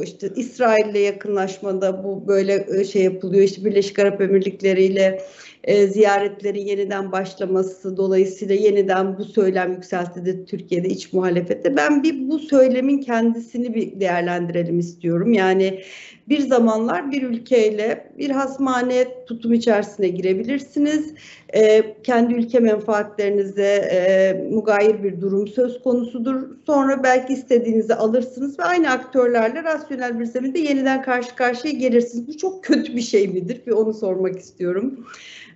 [0.03, 3.43] işte İsrail'le yakınlaşmada bu böyle şey yapılıyor.
[3.43, 5.21] İşte Birleşik Arap Emirlikleri ile
[5.63, 11.77] e, ziyaretlerin yeniden başlaması dolayısıyla yeniden bu söylem yükseltildi Türkiye'de iç muhalefette.
[11.77, 15.33] Ben bir bu söylemin kendisini bir değerlendirelim istiyorum.
[15.33, 15.81] Yani
[16.29, 21.13] bir zamanlar bir ülkeyle bir hasmane tutum içerisine girebilirsiniz.
[21.53, 26.49] E, kendi ülke menfaatlerinize e, mugayir bir durum söz konusudur.
[26.65, 32.27] Sonra belki istediğinizi alırsınız ve aynı aktörlerle rasyonel bir zeminde yeniden karşı karşıya gelirsiniz.
[32.27, 33.61] Bu çok kötü bir şey midir?
[33.67, 35.05] Bir onu sormak istiyorum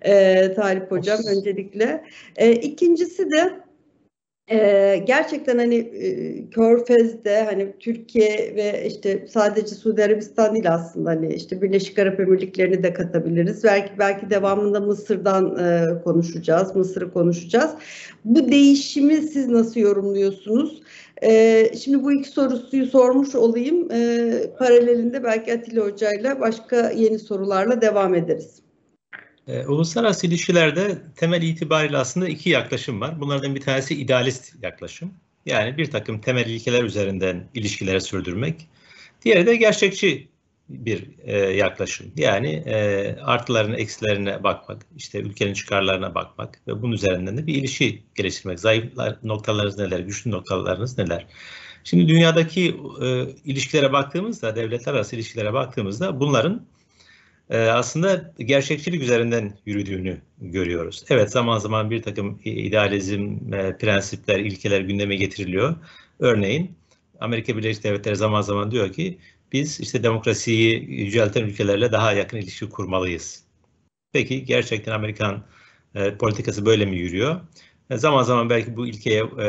[0.04, 2.04] e, Talip Hocam öncelikle.
[2.36, 3.63] E, ikincisi de
[4.48, 11.34] e, gerçekten hani e, Körfez'de hani Türkiye ve işte sadece Suudi Arabistan değil aslında hani
[11.34, 13.64] işte Birleşik Arap Emirlikleri'ni de katabiliriz.
[13.64, 17.72] Belki belki devamında Mısır'dan e, konuşacağız, Mısır'ı konuşacağız.
[18.26, 20.82] Bu değişimi siz nasıl yorumluyorsunuz?
[21.24, 23.92] E, şimdi bu iki soruyu sormuş olayım.
[23.92, 28.63] E, paralelinde belki Atilla Hoca'yla başka yeni sorularla devam ederiz.
[29.48, 33.22] E, uluslararası ilişkilerde temel itibariyle aslında iki yaklaşım var.
[33.22, 35.14] Bunlardan bir tanesi idealist yaklaşım.
[35.46, 38.68] Yani bir takım temel ilkeler üzerinden ilişkileri sürdürmek.
[39.26, 40.28] Diğeri de gerçekçi
[40.70, 42.12] bir e, yaklaşım.
[42.18, 48.04] Yani e, artılarına, eksilerine bakmak, işte ülkenin çıkarlarına bakmak ve bunun üzerinden de bir ilişki
[48.16, 48.60] geliştirmek.
[48.60, 48.86] Zayıf
[49.24, 51.28] noktalarınız neler, güçlü noktalarınız neler?
[51.84, 56.66] Şimdi dünyadaki e, ilişkilere baktığımızda, devletler arası ilişkilere baktığımızda bunların
[57.58, 61.04] aslında gerçekçilik üzerinden yürüdüğünü görüyoruz.
[61.10, 65.76] Evet zaman zaman bir takım idealizm, e, prensipler, ilkeler gündeme getiriliyor.
[66.20, 66.76] Örneğin
[67.20, 69.18] Amerika Birleşik Devletleri zaman zaman diyor ki
[69.52, 73.44] biz işte demokrasiyi yücelten ülkelerle daha yakın ilişki kurmalıyız.
[74.14, 75.44] Peki gerçekten Amerikan
[75.96, 77.42] e, politikası böyle mi yürüyor?
[77.92, 79.44] Zaman zaman belki bu ilkeye e,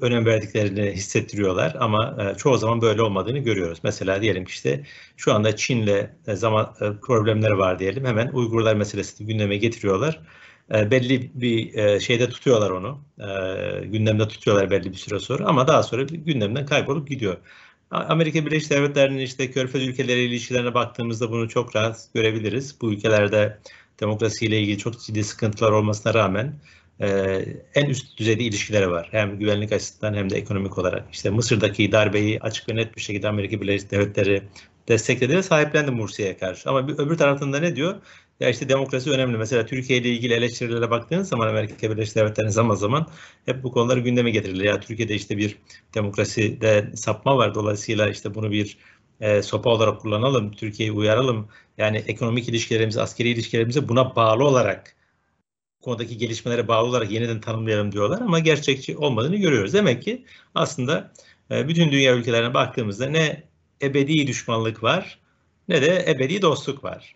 [0.00, 3.78] önem verdiklerini hissettiriyorlar ama e, çoğu zaman böyle olmadığını görüyoruz.
[3.82, 4.84] Mesela diyelim ki işte
[5.16, 8.04] şu anda Çin'le e, zaman e, problemleri var diyelim.
[8.04, 10.20] Hemen Uygurlar meselesini gündeme getiriyorlar.
[10.74, 13.04] E, belli bir e, şeyde tutuyorlar onu.
[13.18, 17.36] E, gündemde tutuyorlar belli bir süre sonra ama daha sonra gündemden kaybolup gidiyor.
[17.90, 22.76] Amerika Birleşik Devletleri'nin işte körfez ülkeleri ilişkilerine baktığımızda bunu çok rahat görebiliriz.
[22.80, 23.58] Bu ülkelerde
[24.00, 26.54] demokrasiyle ilgili çok ciddi sıkıntılar olmasına rağmen
[27.00, 27.38] e,
[27.74, 29.08] en üst düzeyde ilişkileri var.
[29.10, 31.08] Hem güvenlik açısından hem de ekonomik olarak.
[31.12, 34.42] İşte Mısır'daki darbeyi açık ve net bir şekilde Amerika Birleşik Devletleri
[34.88, 36.70] destekledi ve sahiplendi Mursi'ye karşı.
[36.70, 37.94] Ama bir, öbür taraftan da ne diyor?
[38.40, 39.36] Ya işte demokrasi önemli.
[39.36, 43.06] Mesela Türkiye ile ilgili eleştirilere baktığınız zaman Amerika Birleşik Devletleri'nin zaman zaman
[43.46, 44.64] hep bu konuları gündeme getirilir.
[44.64, 45.56] Ya Türkiye'de işte bir
[45.94, 47.54] demokraside sapma var.
[47.54, 48.78] Dolayısıyla işte bunu bir
[49.20, 50.52] e, sopa olarak kullanalım.
[50.52, 51.48] Türkiye'yi uyaralım.
[51.78, 54.96] Yani ekonomik ilişkilerimizi, askeri ilişkilerimizi buna bağlı olarak
[55.82, 59.72] konudaki gelişmelere bağlı olarak yeniden tanımlayalım diyorlar ama gerçekçi olmadığını görüyoruz.
[59.74, 61.12] Demek ki aslında
[61.50, 63.42] e, bütün dünya ülkelerine baktığımızda ne
[63.82, 65.18] ebedi düşmanlık var
[65.68, 67.14] ne de ebedi dostluk var.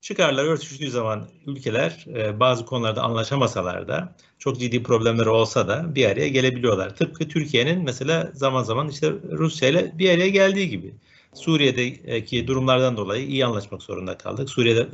[0.00, 6.06] Çıkarlar örtüştüğü zaman ülkeler e, bazı konularda anlaşamasalar da çok ciddi problemleri olsa da bir
[6.06, 6.96] araya gelebiliyorlar.
[6.96, 10.94] Tıpkı Türkiye'nin mesela zaman zaman işte Rusya ile bir araya geldiği gibi.
[11.34, 14.50] Suriye'deki durumlardan dolayı iyi anlaşmak zorunda kaldık.
[14.50, 14.88] Suriye'de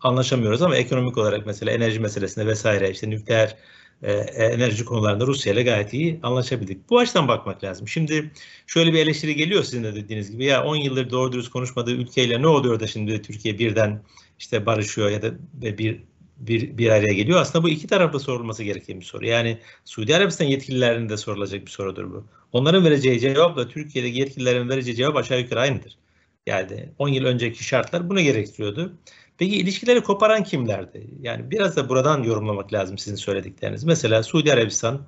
[0.00, 3.56] anlaşamıyoruz ama ekonomik olarak mesela enerji meselesinde vesaire işte nükleer
[4.02, 6.90] e, enerji konularında Rusya ile gayet iyi anlaşabildik.
[6.90, 7.88] Bu açıdan bakmak lazım.
[7.88, 8.30] Şimdi
[8.66, 12.42] şöyle bir eleştiri geliyor sizin de dediğiniz gibi ya 10 yıldır doğru dürüst konuşmadığı ülkeyle
[12.42, 14.02] ne oluyor da şimdi Türkiye birden
[14.38, 16.02] işte barışıyor ya da bir
[16.36, 17.40] bir, bir araya geliyor.
[17.40, 19.26] Aslında bu iki tarafta sorulması gereken bir soru.
[19.26, 22.26] Yani Suudi Arabistan yetkililerinin de sorulacak bir sorudur bu.
[22.52, 25.98] Onların vereceği cevapla Türkiye'deki yetkililerin vereceği cevap aşağı yukarı aynıdır.
[26.46, 28.92] Yani 10 yıl önceki şartlar buna gerektiriyordu.
[29.38, 31.10] Peki ilişkileri koparan kimlerdi?
[31.20, 33.84] Yani biraz da buradan yorumlamak lazım sizin söyledikleriniz.
[33.84, 35.06] Mesela Suudi Arabistan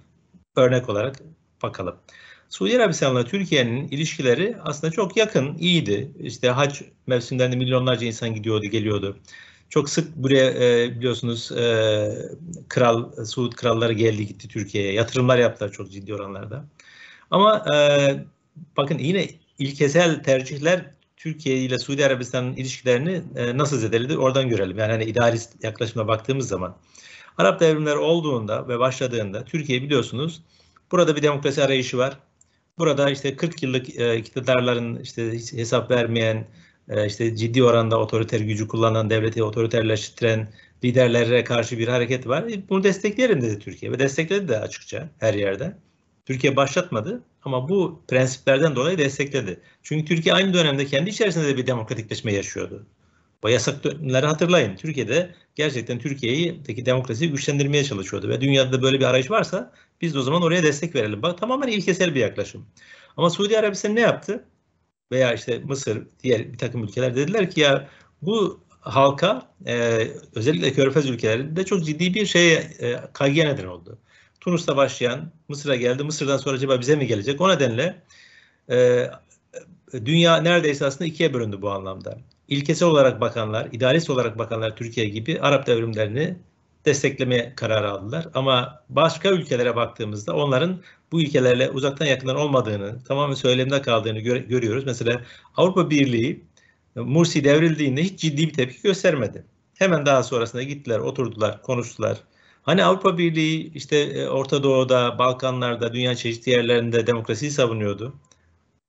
[0.56, 1.16] örnek olarak
[1.62, 1.96] bakalım.
[2.48, 6.12] Suudi Arabistan'la Türkiye'nin ilişkileri aslında çok yakın, iyiydi.
[6.20, 9.18] İşte hac mevsimlerinde milyonlarca insan gidiyordu, geliyordu.
[9.68, 12.08] Çok sık buraya e, biliyorsunuz e,
[12.68, 14.92] kral, Suud kralları geldi gitti Türkiye'ye.
[14.92, 16.64] Yatırımlar yaptılar çok ciddi oranlarda.
[17.30, 17.76] Ama e,
[18.76, 24.78] bakın yine ilkesel tercihler Türkiye ile Suudi Arabistan'ın ilişkilerini e, nasıl zedeledi oradan görelim.
[24.78, 26.76] Yani hani idealist yaklaşıma baktığımız zaman.
[27.38, 30.42] Arap devrimleri olduğunda ve başladığında Türkiye biliyorsunuz
[30.92, 32.18] burada bir demokrasi arayışı var.
[32.78, 36.46] Burada işte 40 yıllık e, iktidarların işte hesap vermeyen,
[36.88, 40.48] e, işte ciddi oranda otoriter gücü kullanan, devleti otoriterleştiren
[40.84, 42.42] liderlere karşı bir hareket var.
[42.42, 45.76] E, bunu desteklerim dedi Türkiye ve destekledi de açıkça her yerde.
[46.28, 49.60] Türkiye başlatmadı ama bu prensiplerden dolayı destekledi.
[49.82, 52.86] Çünkü Türkiye aynı dönemde kendi içerisinde de bir demokratikleşme yaşıyordu.
[53.42, 54.76] O yasak dönemleri hatırlayın.
[54.76, 60.18] Türkiye'de gerçekten Türkiye'yi demokrasiyi güçlendirmeye çalışıyordu ve dünyada da böyle bir arayış varsa biz de
[60.18, 61.22] o zaman oraya destek verelim.
[61.22, 62.66] Bak tamamen ilkesel bir yaklaşım.
[63.16, 64.44] Ama Suudi Arabistan ne yaptı?
[65.12, 67.88] Veya işte Mısır, diğer bir takım ülkeler dediler ki ya
[68.22, 73.98] bu halka e, özellikle Körfez ülkelerinde çok ciddi bir şeye e, kaygıya neden oldu.
[74.48, 76.02] Tunus'ta başlayan Mısır'a geldi.
[76.02, 77.40] Mısır'dan sonra acaba bize mi gelecek?
[77.40, 78.02] O nedenle
[78.70, 79.06] e,
[79.92, 82.18] dünya neredeyse aslında ikiye bölündü bu anlamda.
[82.48, 86.36] İlkesel olarak bakanlar, idealist olarak bakanlar Türkiye gibi Arap devrimlerini
[86.84, 88.28] desteklemeye kararı aldılar.
[88.34, 90.80] Ama başka ülkelere baktığımızda onların
[91.12, 94.84] bu ülkelerle uzaktan yakından olmadığını, tamamen söylemde kaldığını gör, görüyoruz.
[94.86, 95.22] Mesela
[95.56, 96.44] Avrupa Birliği
[96.94, 99.44] Mursi devrildiğinde hiç ciddi bir tepki göstermedi.
[99.74, 102.18] Hemen daha sonrasında gittiler, oturdular, konuştular.
[102.68, 108.14] Hani Avrupa Birliği işte e, Orta Doğu'da, Balkanlar'da, dünya çeşitli yerlerinde demokrasiyi savunuyordu.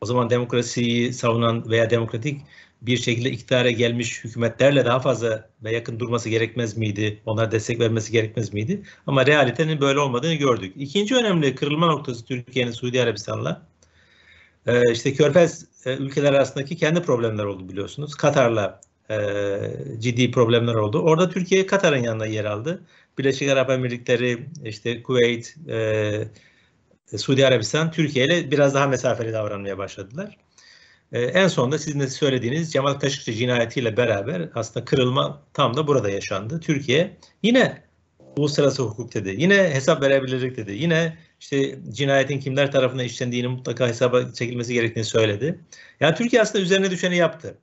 [0.01, 2.41] O zaman demokrasiyi savunan veya demokratik
[2.81, 7.21] bir şekilde iktidara gelmiş hükümetlerle daha fazla ve yakın durması gerekmez miydi?
[7.25, 8.83] Onlara destek vermesi gerekmez miydi?
[9.07, 10.73] Ama realitenin böyle olmadığını gördük.
[10.77, 13.61] İkinci önemli kırılma noktası Türkiye'nin Suudi Arabistan'la
[14.67, 18.15] e, işte Körfez e, ülkeler arasındaki kendi problemler oldu biliyorsunuz.
[18.15, 18.81] Katar'la
[19.99, 20.99] ciddi problemler oldu.
[21.01, 22.83] Orada Türkiye Katar'ın yanına yer aldı.
[23.17, 30.37] Birleşik Arap Emirlikleri, işte Kuveyt, e, Suudi Arabistan Türkiye ile biraz daha mesafeli davranmaya başladılar.
[31.11, 36.09] E, en sonunda sizin de söylediğiniz Cemal Kaşıkçı cinayetiyle beraber aslında kırılma tam da burada
[36.09, 36.59] yaşandı.
[36.59, 37.83] Türkiye yine
[38.37, 39.35] uluslararası hukuk dedi.
[39.37, 40.71] Yine hesap verebilirlik dedi.
[40.71, 45.59] Yine işte cinayetin kimler tarafından işlendiğini mutlaka hesaba çekilmesi gerektiğini söyledi.
[45.99, 47.57] Yani Türkiye aslında üzerine düşeni yaptı.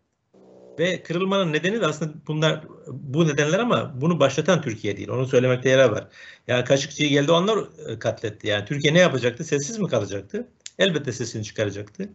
[0.78, 5.08] Ve kırılmanın nedeni de aslında bunlar bu nedenler ama bunu başlatan Türkiye değil.
[5.08, 6.08] Onu söylemekte yarar var.
[6.46, 7.58] Yani Kaşıkçı'yı geldi onlar
[7.88, 8.46] e, katletti.
[8.46, 9.44] Yani Türkiye ne yapacaktı?
[9.44, 10.48] Sessiz mi kalacaktı?
[10.78, 12.08] Elbette sesini çıkaracaktı.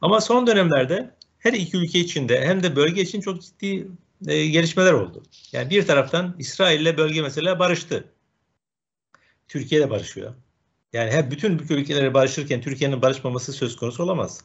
[0.00, 3.88] Ama son dönemlerde her iki ülke içinde hem de bölge için çok ciddi
[4.26, 5.22] e, gelişmeler oldu.
[5.52, 8.04] Yani bir taraftan İsrail ile bölge mesela barıştı.
[9.48, 10.34] Türkiye de barışıyor.
[10.92, 14.44] Yani hep bütün ülkeleri barışırken Türkiye'nin barışmaması söz konusu olamaz.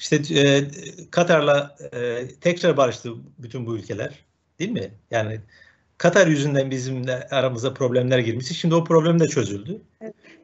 [0.00, 0.64] İşte e,
[1.10, 4.24] Katar'la e, tekrar barıştı bütün bu ülkeler.
[4.58, 4.90] Değil mi?
[5.10, 5.40] Yani
[5.98, 8.54] Katar yüzünden bizimle aramıza problemler girmişti.
[8.54, 9.80] Şimdi o problem de çözüldü.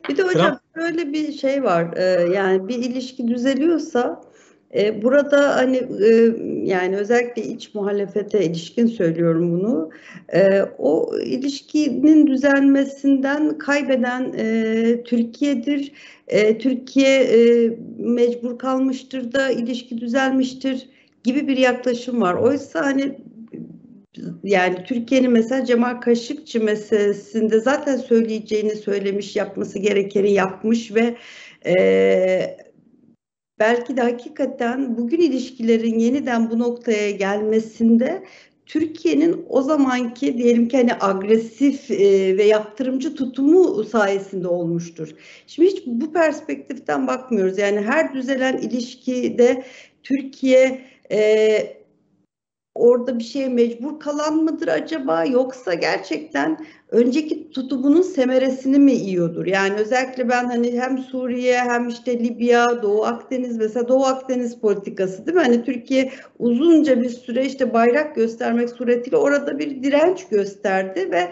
[0.09, 1.97] Bir de hocam Trump, böyle bir şey var.
[1.97, 4.23] Ee, yani bir ilişki düzeliyorsa
[4.75, 6.33] e, burada hani e,
[6.65, 9.91] yani özellikle iç muhalefete ilişkin söylüyorum bunu.
[10.33, 14.33] E, o ilişkinin düzelmesinden kaybeden
[15.05, 15.93] Türkiye'dir.
[16.59, 17.27] Türkiye
[17.99, 20.89] mecbur kalmıştır da ilişki düzelmiştir
[21.25, 22.35] gibi bir yaklaşım var.
[22.35, 23.19] Oysa hani
[24.45, 31.17] yani Türkiye'nin mesela Cemal Kaşıkçı meselesinde zaten söyleyeceğini söylemiş, yapması gerekeni yapmış ve
[33.59, 38.25] belki de hakikaten bugün ilişkilerin yeniden bu noktaya gelmesinde
[38.67, 45.09] Türkiye'nin o zamanki diyelim ki hani agresif e, ve yaptırımcı tutumu sayesinde olmuştur.
[45.47, 47.59] Şimdi hiç bu perspektiften bakmıyoruz.
[47.59, 49.65] Yani her düzelen ilişkide
[50.03, 50.81] Türkiye
[51.13, 51.76] e,
[52.77, 59.47] orada bir şeye mecbur kalan mıdır acaba yoksa gerçekten önceki tutumunun semeresini mi yiyordur?
[59.47, 65.27] Yani özellikle ben hani hem Suriye hem işte Libya, Doğu Akdeniz mesela Doğu Akdeniz politikası
[65.27, 65.43] değil mi?
[65.43, 71.29] Hani Türkiye uzunca bir süre işte bayrak göstermek suretiyle orada bir direnç gösterdi ve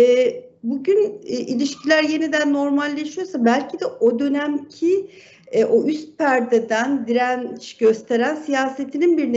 [0.00, 5.10] e, bugün e, ilişkiler yeniden normalleşiyorsa belki de o dönemki
[5.52, 9.32] e, o üst perdeden direnç gösteren siyasetinin bir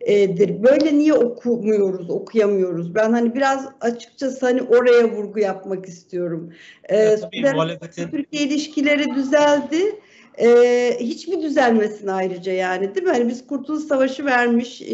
[0.00, 0.62] neticesidir.
[0.62, 2.94] Böyle niye okumuyoruz, okuyamıyoruz?
[2.94, 6.52] Ben hani biraz açıkçası hani oraya vurgu yapmak istiyorum.
[6.84, 8.08] E, tabii, muhalefetin...
[8.08, 10.00] Türkiye ilişkileri düzeldi
[10.40, 13.12] ee, hiç mi düzelmesin ayrıca yani değil mi?
[13.12, 14.88] Hani biz Kurtuluş Savaşı vermiş, e,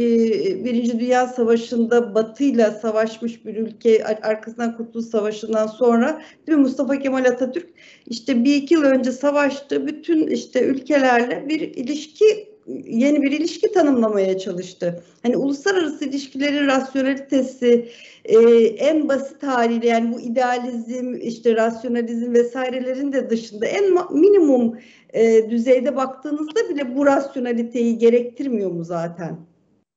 [0.64, 7.24] Birinci Dünya Savaşı'nda Batı'yla savaşmış bir ülke, arkasından Kurtuluş Savaşı'ndan sonra değil mi Mustafa Kemal
[7.24, 7.68] Atatürk
[8.06, 12.53] işte bir iki yıl önce savaştı, bütün işte ülkelerle bir ilişki
[12.86, 15.02] yeni bir ilişki tanımlamaya çalıştı.
[15.22, 17.88] Hani uluslararası ilişkilerin rasyonalitesi
[18.24, 24.78] e, en basit haliyle yani bu idealizm, işte rasyonalizm vesairelerin de dışında en minimum
[25.12, 29.38] e, düzeyde baktığınızda bile bu rasyonaliteyi gerektirmiyor mu zaten?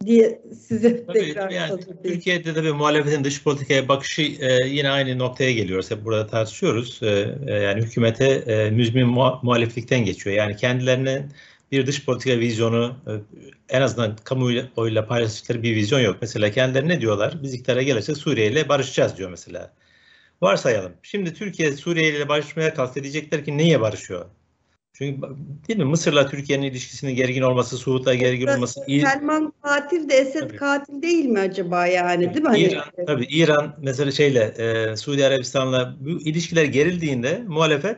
[0.06, 5.20] diye size tabii, tekrar yani, Türkiye'de de bir muhalefetin dış politikaya bakışı e, yine aynı
[5.20, 5.92] noktaya geliyoruz.
[5.92, 7.00] Hep burada tartışıyoruz.
[7.04, 9.08] E, e, yani hükümete e, müzmin
[9.44, 10.36] muhaliflikten geçiyor.
[10.36, 11.22] Yani kendilerinin
[11.72, 13.12] bir dış politika vizyonu e,
[13.70, 16.18] en azından kamuoyuyla paylaştıkları bir vizyon yok.
[16.22, 17.44] Mesela kendileri ne diyorlar?
[17.44, 19.74] Biz iktidara gelirse Suriye ile barışacağız diyor mesela.
[20.42, 20.92] Varsayalım.
[21.04, 24.26] Şimdi Türkiye Suriye ile barışmaya kalksa diyecekler ki neye barışıyor?
[24.94, 25.22] Çünkü
[25.68, 28.82] değil mi Mısır'la Türkiye'nin ilişkisinin gergin olması, Suud'la gergin olması.
[28.88, 30.56] Selman katil de Esed tabii.
[30.56, 32.60] katil değil mi acaba yani değil mi?
[32.60, 33.06] İran, hani?
[33.06, 37.98] tabii İran mesela şeyle e, Suudi Arabistan'la bu ilişkiler gerildiğinde muhalefet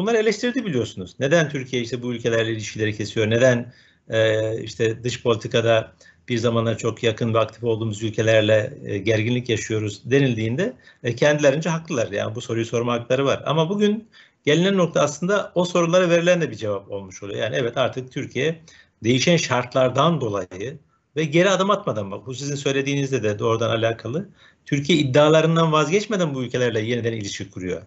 [0.00, 1.16] bunları eleştirdi biliyorsunuz.
[1.20, 3.30] Neden Türkiye işte bu ülkelerle ilişkileri kesiyor?
[3.30, 3.72] Neden
[4.08, 5.92] e, işte dış politikada
[6.28, 10.72] bir zamanlar çok yakın ve aktif olduğumuz ülkelerle e, gerginlik yaşıyoruz denildiğinde
[11.02, 12.12] e, kendilerince haklılar.
[12.12, 13.42] Yani bu soruyu sorma hakları var.
[13.46, 14.08] Ama bugün
[14.44, 17.38] gelinen nokta aslında o sorulara verilen de bir cevap olmuş oluyor.
[17.38, 18.60] Yani evet artık Türkiye
[19.04, 20.78] değişen şartlardan dolayı
[21.16, 24.28] ve geri adım atmadan bak bu sizin söylediğinizde de doğrudan alakalı.
[24.66, 27.82] Türkiye iddialarından vazgeçmeden bu ülkelerle yeniden ilişki kuruyor.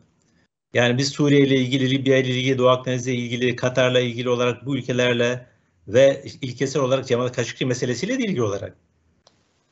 [0.74, 4.78] Yani biz Suriye ile ilgili, Libya ile ilgili, Doğu Akdeniz'le ilgili, Katar'la ilgili olarak bu
[4.78, 5.46] ülkelerle
[5.88, 8.78] ve ilkesel olarak Cemal Kaşıkçı meselesiyle de ilgili olarak.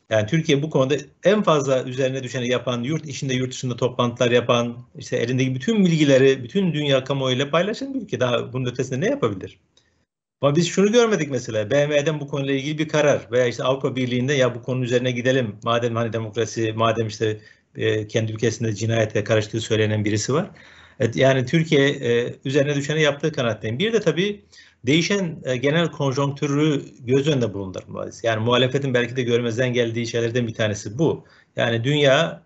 [0.10, 4.78] Yani Türkiye bu konuda en fazla üzerine düşeni yapan, yurt içinde yurt dışında toplantılar yapan,
[4.98, 8.20] işte elindeki bütün bilgileri bütün dünya kamuoyuyla paylaşan bir ülke.
[8.20, 9.60] Daha bunun ötesinde ne yapabilir?
[10.42, 11.72] Ama biz şunu görmedik mesela.
[11.72, 15.56] BM'den bu konuyla ilgili bir karar veya işte Avrupa Birliği'nde ya bu konu üzerine gidelim.
[15.64, 17.40] Madem hani demokrasi, madem işte
[17.76, 20.52] e, kendi ülkesinde cinayete karıştığı söylenen birisi var.
[21.00, 23.80] Evet, yani Türkiye e, üzerine düşeni yaptığı kanaatteyim.
[23.80, 24.46] Bir de tabii
[24.86, 28.24] değişen e, genel konjonktürü göz önünde bulundurmalıyız.
[28.24, 31.26] Yani muhalefetin belki de görmezden geldiği şeylerden bir tanesi bu.
[31.56, 32.44] Yani dünya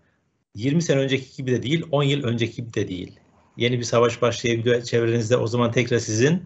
[0.54, 3.20] 20 sene önceki gibi de değil, 10 yıl önceki gibi de değil.
[3.56, 6.42] Yeni bir savaş başlayabiliyor çevrenizde o zaman tekrar sizin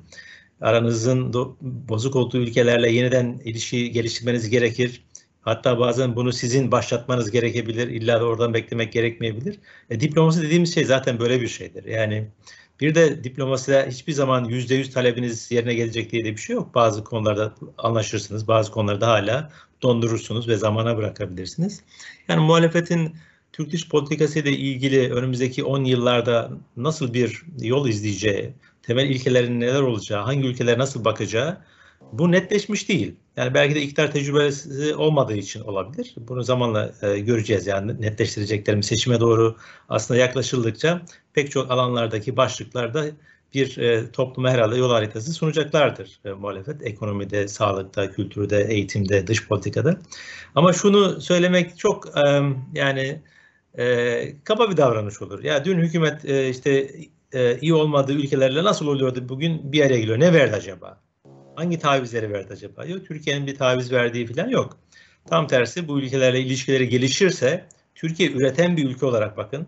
[0.61, 5.05] aranızın bozuk olduğu ülkelerle yeniden ilişki geliştirmeniz gerekir.
[5.43, 7.89] Hatta bazen bunu sizin başlatmanız gerekebilir.
[7.89, 9.59] İlla da oradan beklemek gerekmeyebilir.
[9.91, 11.85] E, diplomasi dediğimiz şey zaten böyle bir şeydir.
[11.85, 12.29] Yani
[12.81, 16.75] bir de diplomaside hiçbir zaman yüzde yüz talebiniz yerine gelecek diye de bir şey yok.
[16.75, 19.51] Bazı konularda anlaşırsınız, bazı konularda hala
[19.83, 21.81] dondurursunuz ve zamana bırakabilirsiniz.
[22.29, 23.17] Yani muhalefetin
[23.53, 29.83] Türk dış politikası ile ilgili önümüzdeki 10 yıllarda nasıl bir yol izleyeceği, temel ilkelerin neler
[29.83, 31.59] olacağı, hangi ülkelere nasıl bakacağı
[32.13, 33.15] bu netleşmiş değil.
[33.37, 36.15] Yani belki de iktidar tecrübesi olmadığı için olabilir.
[36.17, 39.57] Bunu zamanla e, göreceğiz yani netleştireceklerimiz seçime doğru
[39.89, 41.03] aslında yaklaşıldıkça
[41.33, 43.07] pek çok alanlardaki başlıklarda
[43.55, 46.87] bir e, topluma herhalde yol haritası sunacaklardır e, muhalefet.
[46.87, 50.01] Ekonomide, sağlıkta, kültürde, eğitimde, dış politikada.
[50.55, 52.43] Ama şunu söylemek çok e,
[52.75, 53.21] yani
[53.79, 55.45] e, kaba bir davranış olur.
[55.45, 56.91] Ya dün hükümet e, işte
[57.33, 60.21] e, iyi olmadığı ülkelerle nasıl oluyordu bugün bir araya geliyor.
[60.21, 61.01] Ne verdi acaba?
[61.61, 62.85] Hangi tavizleri verdi acaba?
[62.85, 64.79] Yok Türkiye'nin bir taviz verdiği falan yok.
[65.27, 69.67] Tam tersi bu ülkelerle ilişkileri gelişirse Türkiye üreten bir ülke olarak bakın.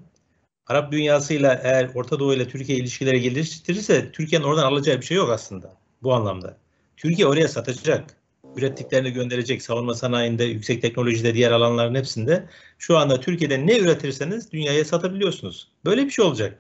[0.67, 5.31] Arap dünyasıyla eğer Orta Doğu ile Türkiye ilişkileri geliştirirse Türkiye'nin oradan alacağı bir şey yok
[5.31, 6.57] aslında bu anlamda.
[6.97, 8.17] Türkiye oraya satacak.
[8.57, 9.63] ürettiklerini gönderecek.
[9.63, 12.49] Savunma sanayinde, yüksek teknolojide, diğer alanların hepsinde.
[12.79, 15.69] Şu anda Türkiye'de ne üretirseniz dünyaya satabiliyorsunuz.
[15.85, 16.59] Böyle bir şey olacak.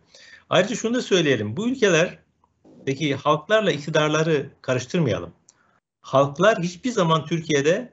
[0.50, 1.56] Ayrıca şunu da söyleyelim.
[1.56, 2.18] Bu ülkeler
[2.86, 5.32] peki halklarla iktidarları karıştırmayalım.
[6.00, 7.92] Halklar hiçbir zaman Türkiye'de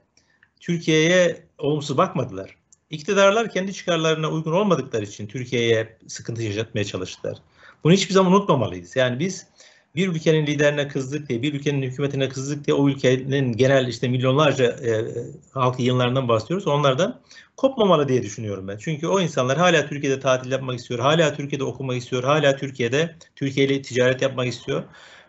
[0.59, 2.55] Türkiye'ye olumsuz bakmadılar.
[2.89, 7.37] İktidarlar kendi çıkarlarına uygun olmadıkları için Türkiye'ye sıkıntı yaşatmaya çalıştılar.
[7.83, 8.95] Bunu hiçbir zaman unutmamalıyız.
[8.95, 9.47] Yani biz
[9.95, 14.65] bir ülkenin liderine kızdık diye, bir ülkenin hükümetine kızdık diye o ülkenin genel işte milyonlarca
[14.65, 15.05] e,
[15.53, 16.67] halk yığınlarından bahsediyoruz.
[16.67, 17.21] Onlardan
[17.57, 18.77] kopmamalı diye düşünüyorum ben.
[18.77, 23.65] Çünkü o insanlar hala Türkiye'de tatil yapmak istiyor, hala Türkiye'de okumak istiyor, hala Türkiye'de Türkiye
[23.65, 24.83] ile ticaret yapmak istiyor.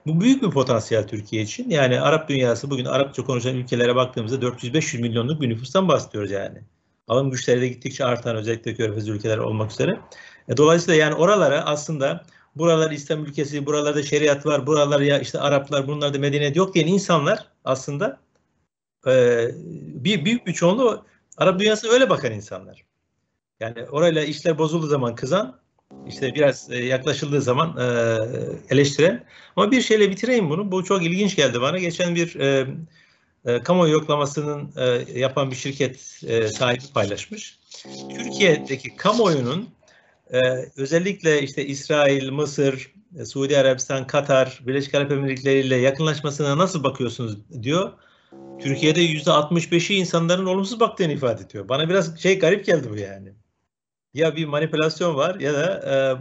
[0.06, 1.70] Bu büyük bir potansiyel Türkiye için.
[1.70, 6.58] Yani Arap dünyası bugün Arapça konuşan ülkelere baktığımızda 400-500 milyonluk bir nüfustan bahsediyoruz yani.
[7.08, 10.00] Alım güçleri de gittikçe artan özellikle körfez ülkeler olmak üzere.
[10.48, 12.24] E, dolayısıyla yani oralara aslında
[12.56, 17.46] buralar İslam ülkesi, buralarda şeriat var, buralar ya işte Araplar, bunlarda medeniyet yok diyen insanlar
[17.64, 18.20] aslında
[19.06, 19.46] e,
[20.04, 21.04] bir büyük bir çoğunluğu
[21.36, 22.84] Arap dünyasına öyle bakan insanlar.
[23.60, 25.60] Yani orayla işler bozulduğu zaman kızan,
[26.08, 28.16] işte biraz e, yaklaşıldığı zaman e,
[28.70, 29.24] eleştiren.
[29.56, 30.72] Ama bir şeyle bitireyim bunu.
[30.72, 31.78] Bu çok ilginç geldi bana.
[31.78, 32.66] Geçen bir e,
[33.44, 37.58] e, kamuoyu yoklamasının e, yapan bir şirket e, sahibi paylaşmış.
[38.10, 39.68] Türkiye'deki kamuoyunun
[40.32, 40.38] e,
[40.76, 47.38] özellikle işte İsrail, Mısır, e, Suudi Arabistan, Katar, Birleşik Arap Emirlikleri ile yakınlaşmasına nasıl bakıyorsunuz
[47.62, 47.92] diyor.
[48.60, 51.68] Türkiye'de yüzde 65'i insanların olumsuz baktığını ifade ediyor.
[51.68, 53.32] Bana biraz şey garip geldi bu yani.
[54.14, 55.66] Ya bir manipülasyon var ya da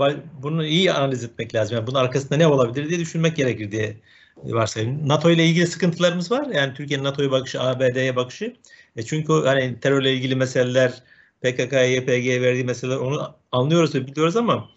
[0.01, 1.77] e, bunu iyi analiz etmek lazım.
[1.77, 3.97] Yani bunun arkasında ne olabilir diye düşünmek gerekir diye
[4.43, 5.07] varsayıyorum.
[5.07, 6.47] NATO ile ilgili sıkıntılarımız var.
[6.53, 8.55] Yani Türkiye'nin NATO'ya bakışı, ABD'ye bakışı.
[8.95, 11.03] E çünkü hani terörle ilgili meseleler,
[11.41, 14.69] PKK'ya, YPG'ye verdiği meseleler onu anlıyoruz ve biliyoruz ama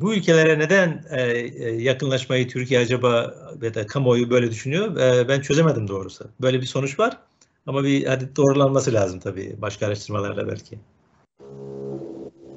[0.00, 4.96] bu ülkelere neden e, e, yakınlaşmayı Türkiye acaba ya da kamuoyu böyle düşünüyor?
[4.96, 6.30] E, ben çözemedim doğrusu.
[6.40, 7.18] Böyle bir sonuç var
[7.66, 10.78] ama bir hadi doğrulanması lazım tabii başka araştırmalarla belki.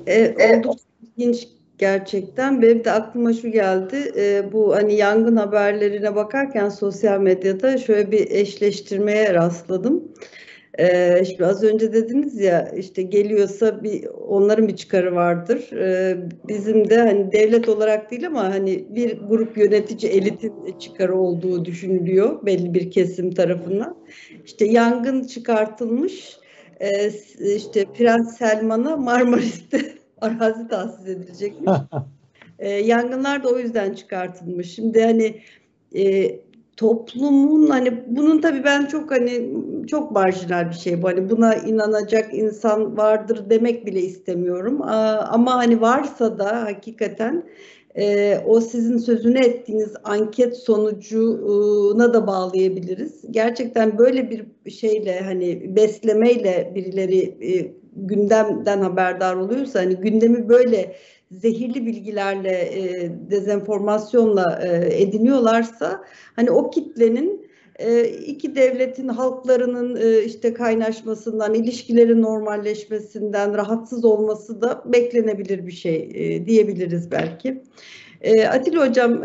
[0.07, 0.83] E, oldukça
[1.17, 1.47] ilginç
[1.77, 2.61] gerçekten.
[2.61, 4.11] Benim de aklıma şu geldi.
[4.17, 10.03] E, bu hani yangın haberlerine bakarken sosyal medyada şöyle bir eşleştirmeye rastladım.
[10.79, 15.71] Ee, şimdi az önce dediniz ya işte geliyorsa bir onların bir çıkarı vardır.
[15.73, 16.17] Ee,
[16.47, 22.45] bizim de hani devlet olarak değil ama hani bir grup yönetici elitin çıkarı olduğu düşünülüyor
[22.45, 23.97] belli bir kesim tarafından.
[24.45, 26.37] İşte yangın çıkartılmış.
[26.79, 27.11] Ee,
[27.55, 29.81] işte Prens Selman'a Marmaris'te
[30.21, 31.71] arazi tahsis edilecekmiş.
[32.59, 34.75] ee, yangınlar da o yüzden çıkartılmış.
[34.75, 35.41] Şimdi hani
[35.95, 36.35] e,
[36.79, 39.49] toplumun hani bunun tabii ben çok hani
[39.87, 44.81] çok marjinal bir şey bu hani buna inanacak insan vardır demek bile istemiyorum
[45.31, 47.43] ama hani varsa da hakikaten
[47.95, 53.21] e, o sizin sözünü ettiğiniz anket sonucuna da bağlayabiliriz.
[53.31, 57.19] Gerçekten böyle bir şeyle hani beslemeyle birileri
[57.53, 60.95] e, gündemden haberdar oluyorsa hani gündemi böyle
[61.31, 66.03] zehirli bilgilerle, e, dezenformasyonla e, ediniyorlarsa
[66.35, 67.49] hani o kitlenin
[67.79, 76.09] e, iki devletin halklarının e, işte kaynaşmasından, ilişkilerin normalleşmesinden rahatsız olması da beklenebilir bir şey
[76.13, 77.63] e, diyebiliriz belki.
[78.49, 79.23] Atilla Hocam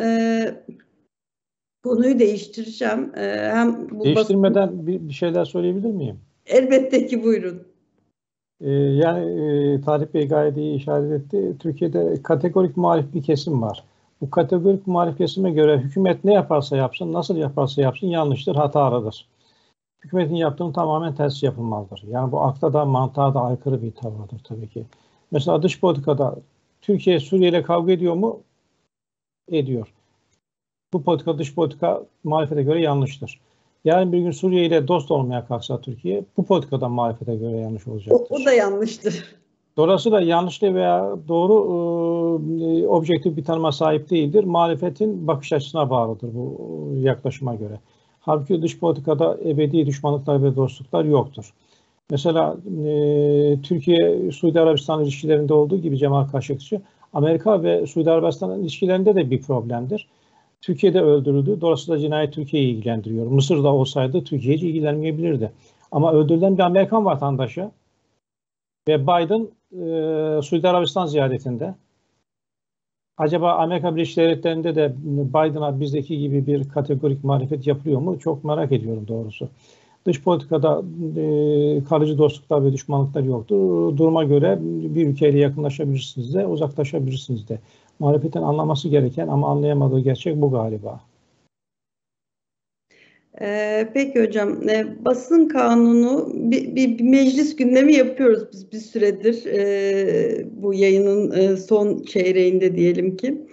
[1.84, 3.12] konuyu değiştireceğim.
[3.14, 6.16] Hem bu Değiştirmeden bir, bir şeyler söyleyebilir miyim?
[6.46, 7.73] Elbette ki buyurun.
[8.64, 11.56] Ee, yani e, Talip Bey gayet iyi işaret etti.
[11.58, 13.84] Türkiye'de kategorik muhalif bir kesim var.
[14.20, 19.28] Bu kategorik muhalif kesime göre hükümet ne yaparsa yapsın, nasıl yaparsa yapsın yanlıştır, hatalıdır.
[20.04, 22.02] Hükümetin yaptığını tamamen ters yapılmalıdır.
[22.08, 24.84] Yani bu akla da mantığa da aykırı bir tavırdır tabii ki.
[25.30, 26.36] Mesela dış politikada
[26.80, 28.40] Türkiye Suriye ile kavga ediyor mu?
[29.48, 29.94] Ediyor.
[30.92, 33.40] Bu politika dış politika muhalefete göre yanlıştır.
[33.84, 38.26] Yarın bir gün Suriye ile dost olmaya kalksa Türkiye bu politikadan muhalefete göre yanlış olacaktır.
[38.30, 39.24] O, o da yanlıştır.
[39.76, 41.54] Dolayısıyla yanlışlı veya doğru
[42.62, 44.44] e, objektif bir tanıma sahip değildir.
[44.44, 46.58] Muhalefetin bakış açısına bağlıdır bu
[46.96, 47.80] yaklaşıma göre.
[48.20, 51.54] Halbuki dış politikada ebedi düşmanlıklar ve dostluklar yoktur.
[52.10, 52.56] Mesela
[52.86, 52.92] e,
[53.62, 56.80] Türkiye-Suudi Arabistan ilişkilerinde olduğu gibi Cemal Kaşıkçı,
[57.12, 60.08] Amerika ve Suudi Arabistan ilişkilerinde de bir problemdir.
[60.64, 61.60] Türkiye'de öldürüldü.
[61.60, 63.26] Dolayısıyla cinayet Türkiye'yi ilgilendiriyor.
[63.26, 65.52] Mısır'da olsaydı Türkiye hiç ilgilenmeyebilirdi.
[65.92, 67.70] Ama öldürülen bir Amerikan vatandaşı
[68.88, 71.74] ve Biden e, Suudi Arabistan ziyaretinde
[73.18, 78.18] acaba Amerika Birleşik Devletleri'nde de Biden'a bizdeki gibi bir kategorik marifet yapılıyor mu?
[78.18, 79.48] Çok merak ediyorum doğrusu.
[80.06, 80.82] Dış politikada
[81.16, 83.56] e, kalıcı dostluklar ve düşmanlıklar yoktur.
[83.96, 87.58] Duruma göre bir ülkeyle yakınlaşabilirsiniz de uzaklaşabilirsiniz de.
[87.98, 91.00] Muhalefetin anlaması gereken ama anlayamadığı gerçek bu galiba.
[93.40, 99.46] Ee, peki hocam, e, basın kanunu bir, bir, bir meclis gündemi yapıyoruz biz bir süredir
[99.46, 103.46] e, bu yayının e, son çeyreğinde diyelim ki.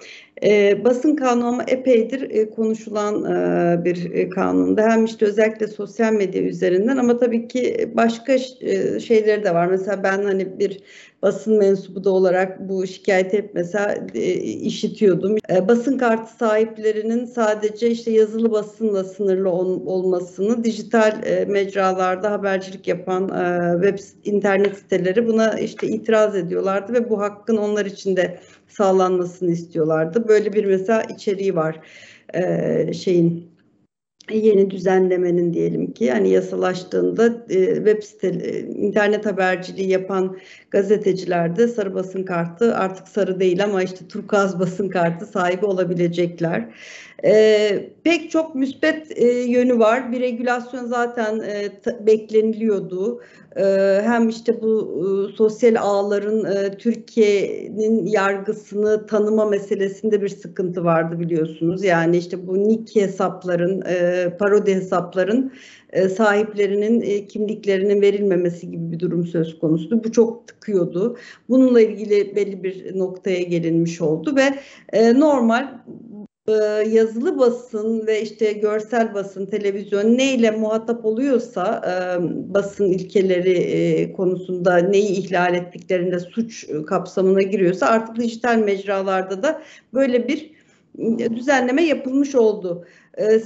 [0.44, 4.90] E, basın kanunu ama epeydir e, konuşulan e, bir e, kanunda.
[4.90, 9.68] Hem işte özellikle sosyal medya üzerinden ama tabii ki başka e, şeyleri de var.
[9.68, 10.80] Mesela ben hani bir
[11.22, 15.38] basın mensubu da olarak bu şikayeti hep mesela e, işitiyordum.
[15.50, 22.88] E, basın kartı sahiplerinin sadece işte yazılı basınla sınırlı ol, olmasını dijital e, mecralarda habercilik
[22.88, 28.40] yapan e, web internet siteleri buna işte itiraz ediyorlardı ve bu hakkın onlar için de
[28.72, 30.28] sağlanmasını istiyorlardı.
[30.28, 31.80] Böyle bir mesela içeriği var
[32.34, 33.52] e, şeyin
[34.32, 40.38] yeni düzenlemenin diyelim ki yani yasalaştığında e, web site e, internet haberciliği yapan
[40.72, 46.70] gazetecilerde sarı basın kartı artık sarı değil ama işte turkuaz basın kartı sahibi olabilecekler.
[47.26, 50.12] E, pek çok müspet e, yönü var.
[50.12, 51.70] Bir regülasyon zaten e,
[52.08, 53.22] bekleniliyordu.
[53.56, 53.64] E,
[54.04, 61.84] hem işte bu e, sosyal ağların e, Türkiye'nin yargısını tanıma meselesinde bir sıkıntı vardı biliyorsunuz.
[61.84, 65.52] Yani işte bu nick hesapların, e, parodi hesapların
[65.94, 70.04] e, sahiplerinin e, kimliklerinin verilmemesi gibi bir durum söz konusu.
[70.04, 71.18] Bu çok tıkıyordu.
[71.50, 74.60] Bununla ilgili belli bir noktaya gelinmiş oldu ve
[74.94, 75.80] e, normal
[76.92, 81.82] yazılı basın ve işte görsel basın, televizyon neyle muhatap oluyorsa
[82.48, 89.62] basın ilkeleri konusunda neyi ihlal ettiklerinde suç kapsamına giriyorsa artık dijital mecralarda da
[89.94, 90.52] böyle bir
[91.36, 92.86] düzenleme yapılmış oldu.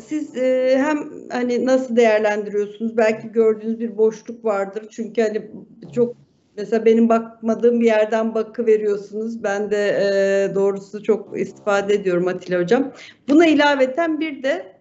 [0.05, 0.35] Siz
[0.75, 2.97] hem hani nasıl değerlendiriyorsunuz?
[2.97, 4.87] Belki gördüğünüz bir boşluk vardır.
[4.91, 5.51] Çünkü hani
[5.95, 6.15] çok
[6.57, 9.43] Mesela benim bakmadığım bir yerden bakı veriyorsunuz.
[9.43, 12.93] Ben de e, doğrusu çok istifade ediyorum Atilla Hocam.
[13.29, 14.74] Buna ilaveten bir de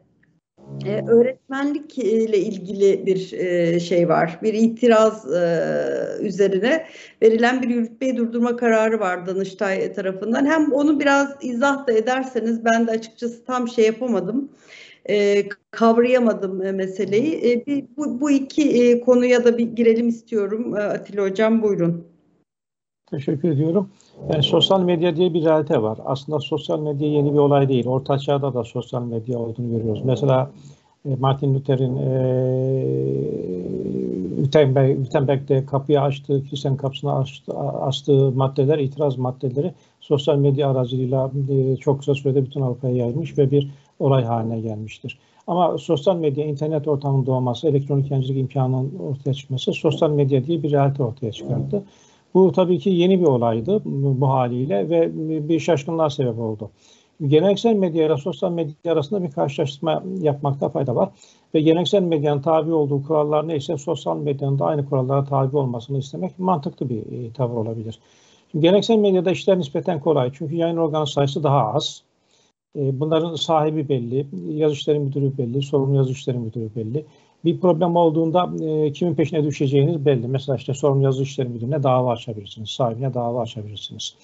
[0.86, 4.38] e, öğretmenlik ile ilgili bir e, şey var.
[4.42, 5.64] Bir itiraz e,
[6.20, 6.86] üzerine
[7.22, 10.46] verilen bir yürütmeyi durdurma kararı var Danıştay tarafından.
[10.46, 14.50] Hem onu biraz izah da ederseniz ben de açıkçası tam şey yapamadım
[15.08, 17.50] e, kavrayamadım e, meseleyi.
[17.50, 20.76] E, bir, bu, bu iki e, konuya da bir girelim istiyorum.
[20.76, 22.13] E, Atilla Hocam buyurun.
[23.14, 23.88] Teşekkür ediyorum.
[24.32, 25.98] Yani sosyal medya diye bir realite var.
[26.04, 27.86] Aslında sosyal medya yeni bir olay değil.
[27.86, 30.02] Orta Çağ'da da sosyal medya olduğunu görüyoruz.
[30.04, 30.50] Mesela
[31.08, 32.10] e, Martin Luther'in e,
[34.36, 41.76] Wittenberg, Wittenberg'de kapıyı açtığı, kilisenin kapısını açtı, açtığı maddeler, itiraz maddeleri sosyal medya aracılığıyla e,
[41.76, 45.18] çok kısa sürede bütün Avrupa'ya yayılmış ve bir olay haline gelmiştir.
[45.46, 50.72] Ama sosyal medya, internet ortamının doğması, elektronik yayıncılık imkanının ortaya çıkması sosyal medya diye bir
[50.72, 51.82] realite ortaya çıkarttı.
[52.34, 55.10] Bu tabii ki yeni bir olaydı bu haliyle ve
[55.48, 56.70] bir şaşkınlığa sebep oldu.
[57.26, 61.08] Geleneksel medya ile sosyal medya arasında bir karşılaştırma yapmakta fayda var.
[61.54, 66.38] Ve geleneksel medyanın tabi olduğu kurallar neyse sosyal medyanın da aynı kurallara tabi olmasını istemek
[66.38, 67.98] mantıklı bir e, tavır olabilir.
[68.52, 70.30] Şimdi geleneksel medyada işler nispeten kolay.
[70.34, 72.02] Çünkü yayın organı sayısı daha az.
[72.76, 77.04] E, bunların sahibi belli, yazı müdürü belli, sorumlu yazı müdürü belli.
[77.44, 80.28] Bir problem olduğunda e, kimin peşine düşeceğiniz belli.
[80.28, 84.14] Mesela işte sorumlu yazı işleri müdürüne dava açabilirsiniz, sahibine dava açabilirsiniz.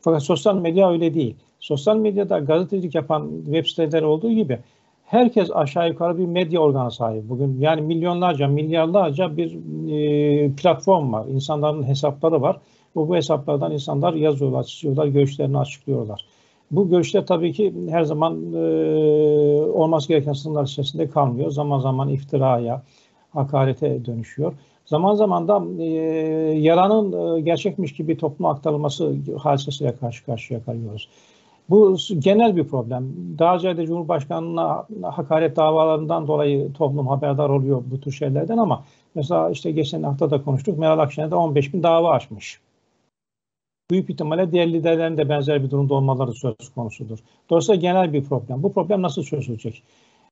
[0.00, 1.36] Fakat sosyal medya öyle değil.
[1.60, 4.58] Sosyal medyada gazetecilik yapan web siteleri olduğu gibi
[5.06, 7.28] herkes aşağı yukarı bir medya organı sahibi.
[7.28, 9.52] Bugün yani milyonlarca, milyarlarca bir
[9.92, 11.26] e, platform var.
[11.26, 12.60] İnsanların hesapları var.
[12.94, 16.26] Bu, bu hesaplardan insanlar yazıyorlar, çiziyorlar, görüşlerini açıklıyorlar.
[16.70, 18.58] Bu görüşler tabii ki her zaman e,
[19.62, 21.50] olması gereken sınırlar içerisinde kalmıyor.
[21.50, 22.82] Zaman zaman iftiraya,
[23.32, 24.52] hakarete dönüşüyor.
[24.86, 25.86] Zaman zaman da e,
[26.58, 31.08] yalanın e, gerçekmiş gibi topluma aktarılması hadisesiyle karşı karşıya kalıyoruz.
[31.70, 33.04] Bu genel bir problem.
[33.38, 38.84] Daha önce de Cumhurbaşkanı'na hakaret davalarından dolayı toplum haberdar oluyor bu tür şeylerden ama
[39.14, 40.78] mesela işte geçen hafta da konuştuk.
[40.78, 42.60] Meral Akşener de 15 bin dava açmış
[43.90, 47.18] büyük ihtimalle diğer liderlerin de benzer bir durumda olmaları söz konusudur.
[47.50, 48.62] Dolayısıyla genel bir problem.
[48.62, 49.82] Bu problem nasıl çözülecek?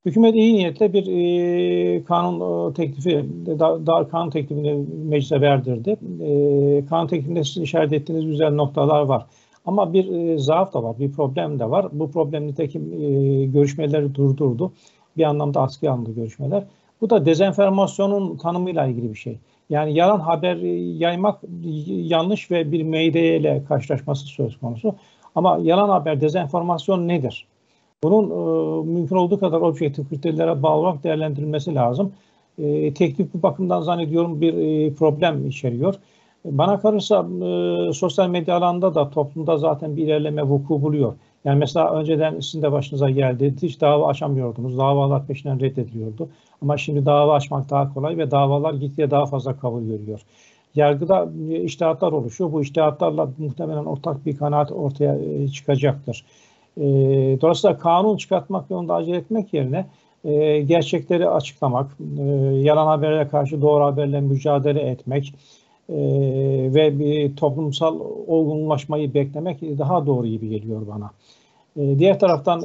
[0.05, 3.25] Hükümet iyi niyetle bir e, kanun e, teklifi,
[3.59, 5.97] daha da, kanun teklifini meclise verdirdi.
[6.21, 9.27] E, kanun teklifinde sizin işaret ettiğiniz güzel noktalar var.
[9.65, 11.87] Ama bir e, zaaf da var, bir problem de var.
[11.93, 14.73] Bu problem nitekim e, görüşmeleri durdurdu.
[15.17, 16.65] Bir anlamda askıya alındı görüşmeler.
[17.01, 19.39] Bu da dezenformasyonun tanımıyla ilgili bir şey.
[19.71, 20.57] Yani yalan haber
[20.99, 21.41] yaymak
[21.87, 24.95] yanlış ve bir meydeyle karşılaşması söz konusu.
[25.35, 27.47] Ama yalan haber, dezenformasyon nedir?
[28.03, 32.13] Bunun e, mümkün olduğu kadar objektif kriterlere bağlı olarak değerlendirilmesi lazım.
[32.59, 35.95] E, teklif bu bakımdan zannediyorum bir e, problem içeriyor.
[36.45, 41.15] Bana kalırsa e, sosyal medya alanında da toplumda zaten bir ilerleme vuku buluyor.
[41.45, 43.55] Yani mesela önceden sizin de başınıza geldi.
[43.63, 44.79] Hiç dava açamıyordunuz.
[44.79, 46.29] Davalar peşinden reddediliyordu.
[46.63, 50.21] Ama şimdi dava açmak daha kolay ve davalar gitgide daha fazla kabul görüyor.
[50.75, 51.29] Yargıda
[51.63, 52.53] iştihatlar oluşuyor.
[52.53, 56.25] Bu iştihatlarla muhtemelen ortak bir kanaat ortaya e, çıkacaktır.
[56.77, 56.83] E,
[57.41, 59.87] dolayısıyla kanun çıkartmak yolunda acele etmek yerine
[60.25, 61.91] e, gerçekleri açıklamak,
[62.53, 65.35] yalan haberlere karşı doğru haberle mücadele etmek
[66.75, 71.11] ve bir toplumsal olgunlaşmayı beklemek daha doğru gibi geliyor bana.
[71.99, 72.61] Diğer taraftan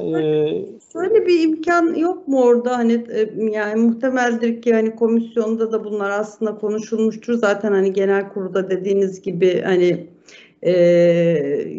[0.92, 3.04] şöyle bir imkan yok mu orada hani
[3.52, 9.62] yani muhtemeldir ki hani komisyonda da bunlar aslında konuşulmuştur zaten hani genel kurulda dediğiniz gibi
[9.62, 10.06] hani
[10.62, 10.72] e,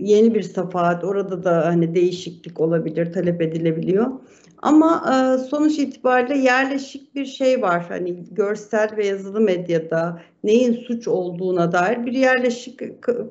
[0.04, 4.08] yeni bir safahat orada da hani değişiklik olabilir talep edilebiliyor.
[4.62, 7.86] Ama e, sonuç itibariyle yerleşik bir şey var.
[7.90, 12.80] Hani görsel ve yazılı medyada neyin suç olduğuna dair bir yerleşik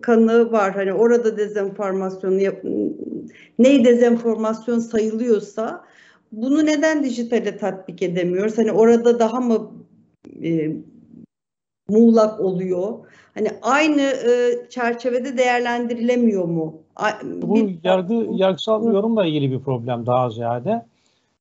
[0.03, 0.75] kanı var.
[0.75, 2.65] Hani orada dezenformasyon yap
[3.59, 5.85] neyi dezenformasyon sayılıyorsa
[6.33, 8.59] bunu neden dijitale tatbik edemiyoruz?
[8.59, 9.71] Hani orada daha mı
[10.45, 10.71] e,
[11.89, 12.99] muğlak oluyor?
[13.35, 16.83] Hani aynı e, çerçevede değerlendirilemiyor mu?
[17.25, 20.85] Bu yargı yargısal yorumla ilgili bir problem daha ziyade.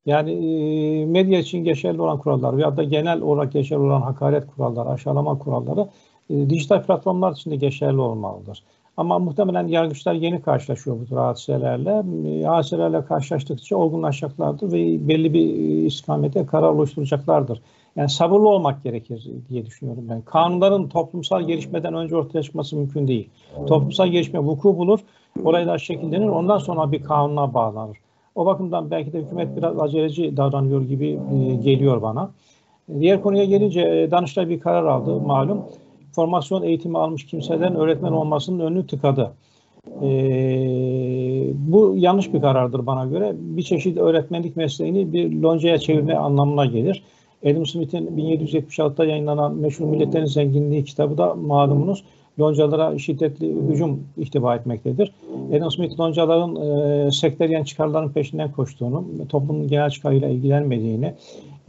[0.07, 4.89] Yani e, medya için geçerli olan kurallar veya da genel olarak geçerli olan hakaret kuralları,
[4.89, 5.87] aşağılama kuralları
[6.29, 8.63] e, dijital platformlar için de geçerli olmalıdır.
[8.97, 12.03] Ama muhtemelen yargıçlar yeni karşılaşıyor bu tür hadiselerle.
[12.45, 15.45] Hadiselerle karşılaştıkça olgunlaşacaklardır ve belli bir
[15.85, 17.61] istikamete karar oluşturacaklardır.
[17.95, 20.21] Yani sabırlı olmak gerekir diye düşünüyorum ben.
[20.21, 23.29] Kanunların toplumsal gelişmeden önce ortaya çıkması mümkün değil.
[23.67, 24.99] Toplumsal gelişme vuku bulur,
[25.43, 27.97] olaylar şekillenir, ondan sonra bir kanuna bağlanır.
[28.37, 32.31] O bakımdan belki de hükümet biraz aceleci davranıyor gibi e, geliyor bana.
[32.99, 35.61] Diğer konuya gelince e, Danıştay bir karar aldı malum.
[36.11, 39.31] Formasyon eğitimi almış kimselerin öğretmen olmasının önünü tıkadı.
[40.01, 40.09] E,
[41.53, 43.35] bu yanlış bir karardır bana göre.
[43.35, 47.03] Bir çeşit öğretmenlik mesleğini bir loncaya çevirme anlamına gelir.
[47.45, 52.03] Adam Smith'in 1776'da yayınlanan Meşhur Milletlerin Zenginliği kitabı da malumunuz
[52.39, 55.11] loncalara şiddetli hücum ihtiva etmektedir.
[55.57, 61.13] Adam Smith loncaların e, sekteryen çıkarların peşinden koştuğunu, toplumun genel çıkarıyla ilgilenmediğini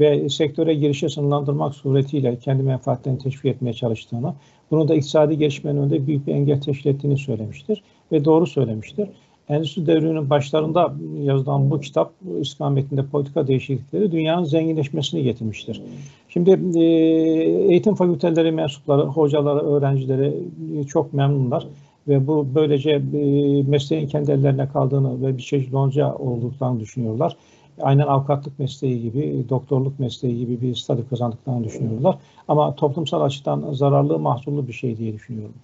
[0.01, 4.35] ve sektöre girişi sınırlandırmak suretiyle kendi menfaatlerini teşvik etmeye çalıştığını,
[4.71, 9.09] bunu da iktisadi gelişmenin önünde büyük bir engel teşkil ettiğini söylemiştir ve doğru söylemiştir.
[9.49, 15.83] Endüstri devrinin başlarında yazılan bu kitap istikametinde politika değişiklikleri dünyanın zenginleşmesini getirmiştir.
[16.29, 16.83] Şimdi e,
[17.73, 20.35] eğitim fakülteleri mensupları, hocaları, öğrencileri
[20.79, 21.67] e, çok memnunlar
[22.09, 27.37] ve bu böylece e, mesleğin kendi ellerine kaldığını ve bir çeşit lonca olduklarını düşünüyorlar.
[27.81, 32.19] Aynen avukatlık mesleği gibi, doktorluk mesleği gibi bir statü kazandıklarını düşünüyorlar.
[32.49, 35.55] Ama toplumsal açıdan zararlı, mahzurlu bir şey diye düşünüyorum.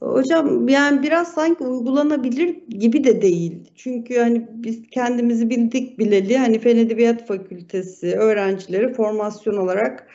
[0.00, 3.72] Hocam yani biraz sanki uygulanabilir gibi de değil.
[3.76, 10.08] Çünkü hani biz kendimizi bildik bileli hani Fen Edebiyat Fakültesi öğrencileri formasyon olarak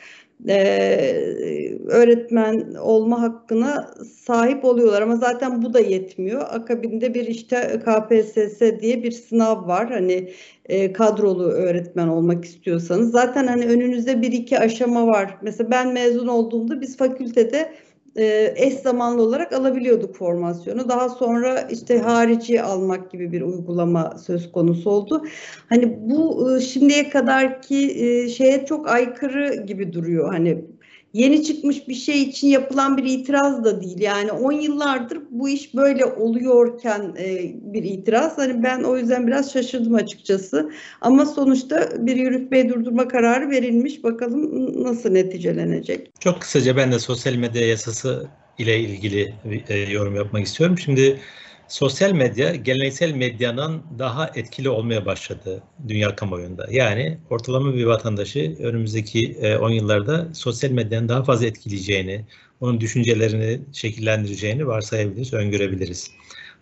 [0.48, 6.40] e, öğretmen olma hakkına sahip oluyorlar ama zaten bu da yetmiyor.
[6.50, 9.90] Akabinde bir işte KPSS diye bir sınav var.
[9.90, 10.32] Hani
[10.66, 15.38] e, kadrolu öğretmen olmak istiyorsanız zaten hani önünüzde bir iki aşama var.
[15.42, 17.72] Mesela ben mezun olduğumda biz fakültede
[18.16, 20.88] e, eş zamanlı olarak alabiliyorduk formasyonu.
[20.88, 25.24] Daha sonra işte harici almak gibi bir uygulama söz konusu oldu.
[25.68, 30.28] Hani bu e, şimdiye kadarki e, şeye çok aykırı gibi duruyor.
[30.32, 30.64] Hani
[31.12, 34.00] yeni çıkmış bir şey için yapılan bir itiraz da değil.
[34.00, 38.38] Yani 10 yıllardır bu iş böyle oluyorken e, bir itiraz.
[38.38, 40.70] Hani ben o yüzden biraz şaşırdım açıkçası.
[41.00, 44.04] Ama sonuçta bir yürütmeyi durdurma kararı verilmiş.
[44.04, 46.10] Bakalım nasıl neticelenecek.
[46.20, 48.26] Çok kısaca ben de sosyal medya yasası
[48.58, 49.34] ile ilgili
[49.68, 50.78] e, yorum yapmak istiyorum.
[50.78, 51.20] Şimdi
[51.68, 56.66] sosyal medya geleneksel medyanın daha etkili olmaya başladı dünya kamuoyunda.
[56.70, 62.24] Yani ortalama bir vatandaşı önümüzdeki 10 e, yıllarda sosyal medyanın daha fazla etkileyeceğini,
[62.60, 66.10] onun düşüncelerini şekillendireceğini varsayabiliriz, öngörebiliriz.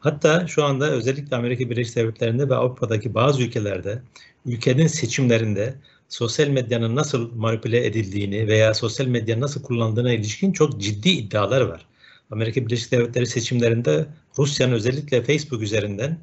[0.01, 4.03] Hatta şu anda özellikle Amerika Birleşik Devletleri'nde ve Avrupa'daki bazı ülkelerde
[4.47, 5.75] ülkenin seçimlerinde
[6.09, 11.87] sosyal medyanın nasıl manipüle edildiğini veya sosyal medyanın nasıl kullandığına ilişkin çok ciddi iddialar var.
[12.31, 14.07] Amerika Birleşik Devletleri seçimlerinde
[14.39, 16.19] Rusya'nın özellikle Facebook üzerinden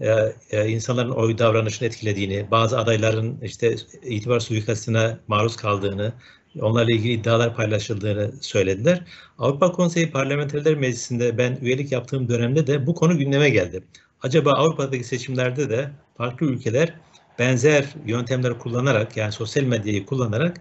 [0.00, 6.12] e, e, insanların oy davranışını etkilediğini, bazı adayların işte itibar suikastına maruz kaldığını,
[6.60, 9.04] onlarla ilgili iddialar paylaşıldığını söylediler.
[9.38, 13.82] Avrupa Konseyi Parlamenterler Meclisi'nde ben üyelik yaptığım dönemde de bu konu gündeme geldi.
[14.22, 16.94] Acaba Avrupa'daki seçimlerde de farklı ülkeler
[17.38, 20.56] benzer yöntemleri kullanarak yani sosyal medyayı kullanarak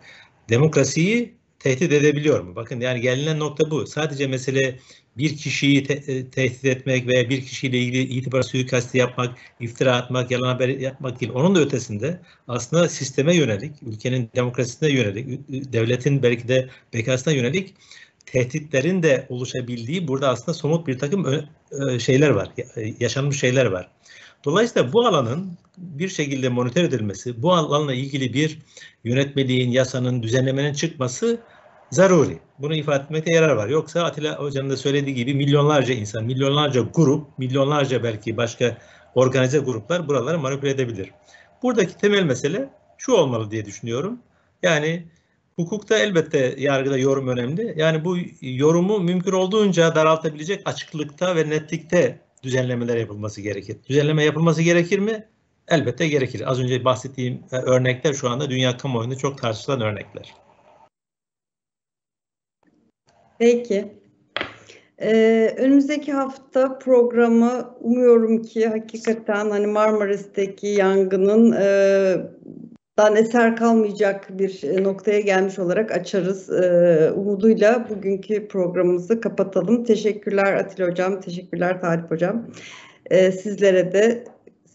[0.50, 2.56] demokrasiyi tehdit edebiliyor mu?
[2.56, 3.88] Bakın yani gelinen nokta bu.
[3.88, 4.80] Sadece mesele
[5.18, 10.32] bir kişiyi te- e, tehdit etmek veya bir kişiyle ilgili itibar suikasti yapmak, iftira atmak,
[10.32, 11.32] yalan haber yapmak değil.
[11.36, 17.74] Onun da ötesinde aslında sisteme yönelik, ülkenin demokrasisine yönelik, devletin belki de bekasına yönelik
[18.26, 21.46] tehditlerin de oluşabildiği burada aslında somut bir takım
[22.00, 22.50] şeyler var,
[23.00, 23.92] yaşanmış şeyler var.
[24.44, 28.60] Dolayısıyla bu alanın bir şekilde monitör edilmesi, bu alanla ilgili bir
[29.04, 31.40] yönetmeliğin, yasanın, düzenlemenin çıkması
[31.92, 32.40] zaruri.
[32.60, 33.68] Bunu ifade etmekte yarar var.
[33.68, 38.78] Yoksa Atilla Hoca'nın da söylediği gibi milyonlarca insan, milyonlarca grup, milyonlarca belki başka
[39.16, 41.12] organize gruplar buraları manipüle edebilir.
[41.64, 44.20] Buradaki temel mesele şu olmalı diye düşünüyorum.
[44.64, 45.06] Yani
[45.56, 47.74] hukukta elbette yargıda yorum önemli.
[47.78, 53.78] Yani bu yorumu mümkün olduğunca daraltabilecek açıklıkta ve netlikte düzenlemeler yapılması gerekir.
[53.90, 55.28] Düzenleme yapılması gerekir mi?
[55.68, 56.52] Elbette gerekir.
[56.52, 60.34] Az önce bahsettiğim örnekler şu anda dünya kamuoyunda çok tartışılan örnekler.
[63.40, 64.02] Peki.
[65.02, 72.18] Ee, önümüzdeki hafta programı umuyorum ki hakikaten hani Marmaris'teki yangının e,
[72.98, 76.50] dan eser kalmayacak bir noktaya gelmiş olarak açarız.
[76.50, 79.84] Ee, umuduyla bugünkü programımızı kapatalım.
[79.84, 82.48] Teşekkürler Atilla Hocam, teşekkürler Talip Hocam.
[83.10, 84.24] Ee, sizlere de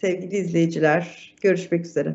[0.01, 2.15] sevgili izleyiciler görüşmek üzere.